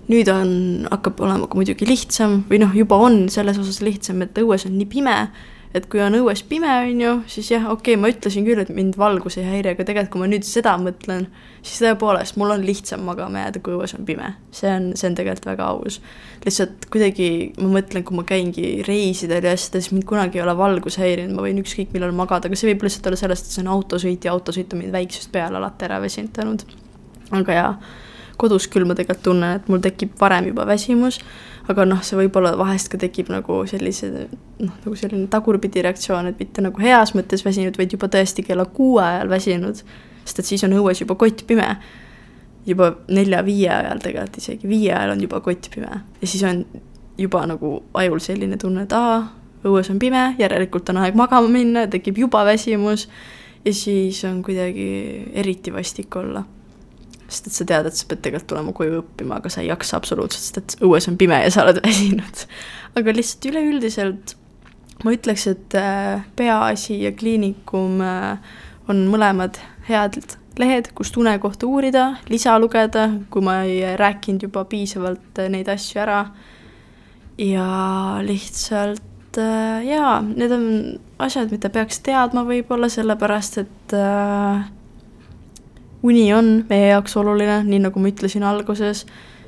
[0.07, 0.51] nüüd on,
[0.91, 4.78] hakkab olema ka muidugi lihtsam või noh, juba on selles osas lihtsam, et õues on
[4.78, 5.18] nii pime
[5.78, 8.71] et kui on õues pime, on ju, siis jah, okei okay,, ma ütlesin küll, et
[8.73, 11.28] mind valgus ei häiri, aga tegelikult kui ma nüüd seda mõtlen,
[11.61, 14.34] siis tõepoolest, mul on lihtsam magama jääda, kui õues on pime.
[14.51, 15.99] see on, see on tegelikult väga aus.
[16.45, 17.30] lihtsalt kuidagi
[17.61, 21.45] ma mõtlen, kui ma käingi reisidel ja asjades, mind kunagi ei ole valgus häirinud, ma
[21.47, 24.36] võin ükskõik millal magada, aga see võib lihtsalt olla sellest, et see on autosõit ja
[24.36, 26.65] autosõit on mind väiksest peale alati ära väsitanud.
[27.32, 27.71] aga jaa,
[28.38, 31.19] kodus küll ma tegelikult tunnen, et mul tekib varem juba väsimus
[31.68, 36.41] aga noh, see võib-olla vahest ka tekib nagu sellise noh, nagu selline tagurpidi reaktsioon, et
[36.41, 39.82] mitte nagu heas mõttes väsinud, vaid juba tõesti kella kuue ajal väsinud,
[40.24, 41.78] sest et siis on õues juba kott pime.
[42.68, 46.01] juba nelja-viie ajal tegelikult isegi, viie ajal on juba kott pime.
[46.22, 46.65] Ja siis on
[47.18, 49.22] juba nagu ajul selline tunne, et aa,
[49.63, 53.07] õues on pime, järelikult on aeg magama minna, tekib juba väsimus.
[53.63, 56.43] Ja siis on kuidagi eriti vastik olla
[57.28, 59.99] sest et sa tead, et sa pead tegelikult tulema koju õppima, aga sa ei jaksa
[59.99, 62.43] absoluutselt, sest et õues on pime ja sa oled väsinud.
[62.97, 64.38] aga lihtsalt üleüldiselt
[65.03, 68.38] ma ütleks, et äh, Peaasi ja Kliinikum äh,
[68.89, 69.59] on mõlemad
[69.89, 70.19] head
[70.57, 75.69] lehed, kust une kohta uurida, lisa lugeda, kui ma ei rääkinud juba piisavalt äh, neid
[75.69, 76.21] asju ära.
[77.38, 77.67] ja
[78.25, 79.03] lihtsalt
[79.86, 80.63] jaa, need on
[81.21, 84.65] asjad, mida peaks teadma võib-olla sellepärast, et äh,
[86.06, 89.06] uni on meie jaoks oluline, nii nagu ma ütlesin alguses,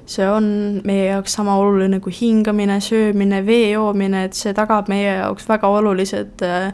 [0.09, 0.47] see on
[0.87, 5.69] meie jaoks sama oluline kui hingamine, söömine, vee joomine, et see tagab meie jaoks väga
[5.79, 6.71] olulised äh,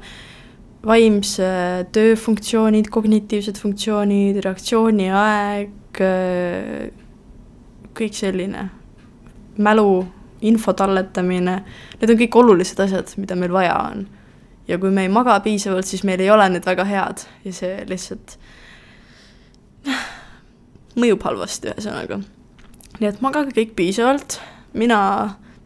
[0.86, 1.50] vaimse
[1.96, 6.86] tööfunktsioonid, kognitiivsed funktsioonid, reaktsiooniaeg, äh,
[7.96, 8.70] kõik selline,
[9.58, 9.90] mälu,
[10.46, 11.56] info talletamine,
[12.00, 14.06] need on kõik olulised asjad, mida meil vaja on.
[14.68, 17.22] ja kui me ei maga piisavalt, siis meil ei ole need väga head.
[17.46, 18.38] Ja see lihtsalt
[21.00, 22.22] mõjub halvasti, ühesõnaga.
[23.00, 24.40] nii et magage kõik piisavalt,
[24.74, 25.00] mina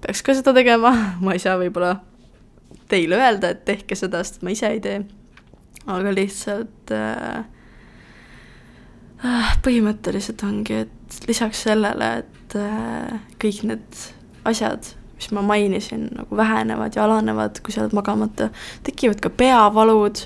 [0.04, 0.94] peaks ka seda tegema,
[1.24, 1.98] ma ei saa võib-olla
[2.90, 5.02] teile öelda, et tehke seda, sest ma ise ei tee.
[5.90, 7.44] aga lihtsalt äh,
[9.26, 14.02] äh, põhimõtteliselt ongi, et lisaks sellele, et äh, kõik need
[14.50, 18.50] asjad, mis ma mainisin, nagu vähenevad ja alanevad, kui sa oled magamata,
[18.88, 20.22] tekivad ka peavalud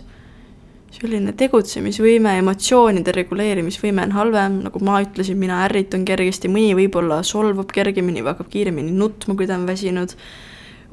[0.94, 7.72] selline tegutsemisvõime, emotsioonide reguleerimisvõime on halvem, nagu ma ütlesin, mina ärritun kergesti, mõni võib-olla solvub
[7.74, 10.16] kergemini või hakkab kiiremini nutma, kui ta on väsinud.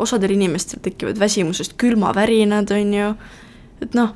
[0.01, 3.09] osadel inimestel tekivad väsimusest külmavärinad, on ju,
[3.85, 4.15] et noh,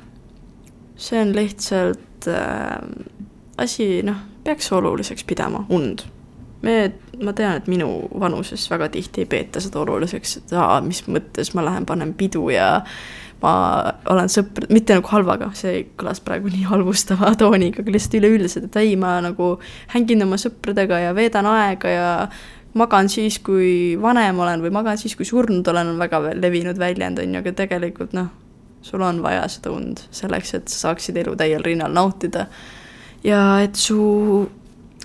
[0.97, 2.79] see on lihtsalt äh,
[3.61, 6.07] asi, noh, peaks oluliseks pidama und.
[6.65, 11.03] Me, ma tean, et minu vanuses väga tihti ei peeta seda oluliseks, et aa, mis
[11.05, 12.81] mõttes ma lähen panen pidu ja
[13.45, 13.53] ma
[14.09, 18.79] olen sõpr-, mitte nagu halvaga, see kõlas praegu nii halvustava tooniga, aga lihtsalt üleüldiselt, et
[18.81, 19.55] ei, ma nagu
[19.93, 22.07] hängin oma sõpradega ja veedan aega ja
[22.75, 27.21] magan siis, kui vanem olen või magan siis, kui surnud olen, on väga levinud väljend,
[27.21, 28.31] on ju, aga tegelikult noh,
[28.85, 32.47] sul on vaja seda und selleks, et sa saaksid elu täiel rinnal nautida.
[33.25, 33.99] ja et su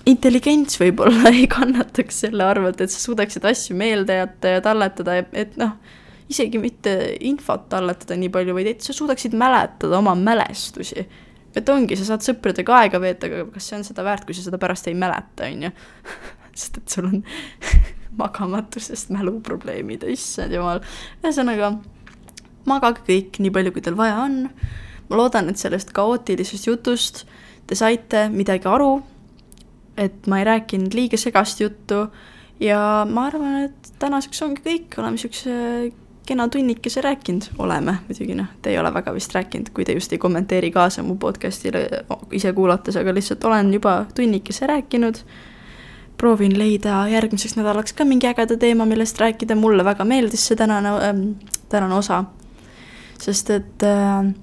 [0.08, 5.56] intelligents võib-olla ei kannataks selle arvelt, et sa suudaksid asju meelde jätta ja talletada, et
[5.60, 5.76] noh,
[6.30, 6.94] isegi mitte
[7.26, 11.06] infot talletada nii palju, vaid et sa suudaksid mäletada oma mälestusi.
[11.56, 14.44] et ongi, sa saad sõpradega aega veeta, aga kas see on seda väärt, kui sa
[14.46, 15.70] seda pärast ei mäleta, on ju.
[16.60, 17.22] sest et sul on
[18.22, 20.82] magamatusest mäluprobleemid, issand jumal.
[21.24, 21.74] ühesõnaga,
[22.70, 24.44] magage kõik nii palju, kui teil vaja on.
[25.10, 27.24] ma loodan, et sellest kaootilisest jutust
[27.66, 29.00] te saite midagi aru
[30.00, 32.04] et ma ei rääkinud liiga segast juttu
[32.60, 35.54] ja ma arvan, et tänaseks ongi kõik, oleme niisuguse
[36.26, 37.96] kena tunnikese rääkinud, oleme.
[38.08, 41.16] Muidugi noh, te ei ole väga vist rääkinud, kui te just ei kommenteeri kaasa mu
[41.18, 42.04] podcast'ile
[42.36, 45.24] ise kuulates, aga lihtsalt olen juba tunnikese rääkinud.
[46.20, 50.88] proovin leida järgmiseks nädalaks ka mingi ägeda teema, millest rääkida, mulle väga meeldis see tänane
[50.88, 51.22] ähm,,
[51.68, 52.24] tänane osa.
[53.20, 54.34] sest et äh,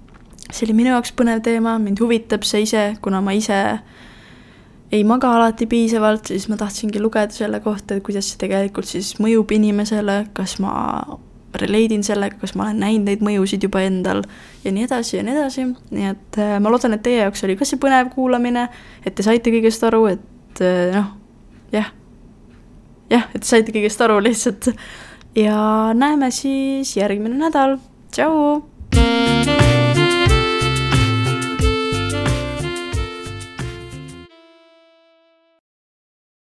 [0.52, 3.80] see oli minu jaoks põnev teema, mind huvitab see ise, kuna ma ise
[4.92, 9.14] ei maga alati piisavalt, siis ma tahtsingi lugeda selle kohta, et kuidas see tegelikult siis
[9.20, 10.74] mõjub inimesele, kas ma
[11.56, 14.24] relate in sellega, kas ma olen näinud neid mõjusid juba endal
[14.64, 17.58] ja nii edasi ja nii edasi, nii et äh, ma loodan, et teie jaoks oli
[17.60, 18.68] ka see põnev kuulamine,
[19.06, 21.12] et te saite kõigest aru, et äh, noh,
[21.76, 21.92] jah,
[23.14, 24.72] jah, et saite kõigest aru lihtsalt.
[25.38, 27.78] Ja näeme siis järgmine nädal,
[28.16, 29.67] tšau!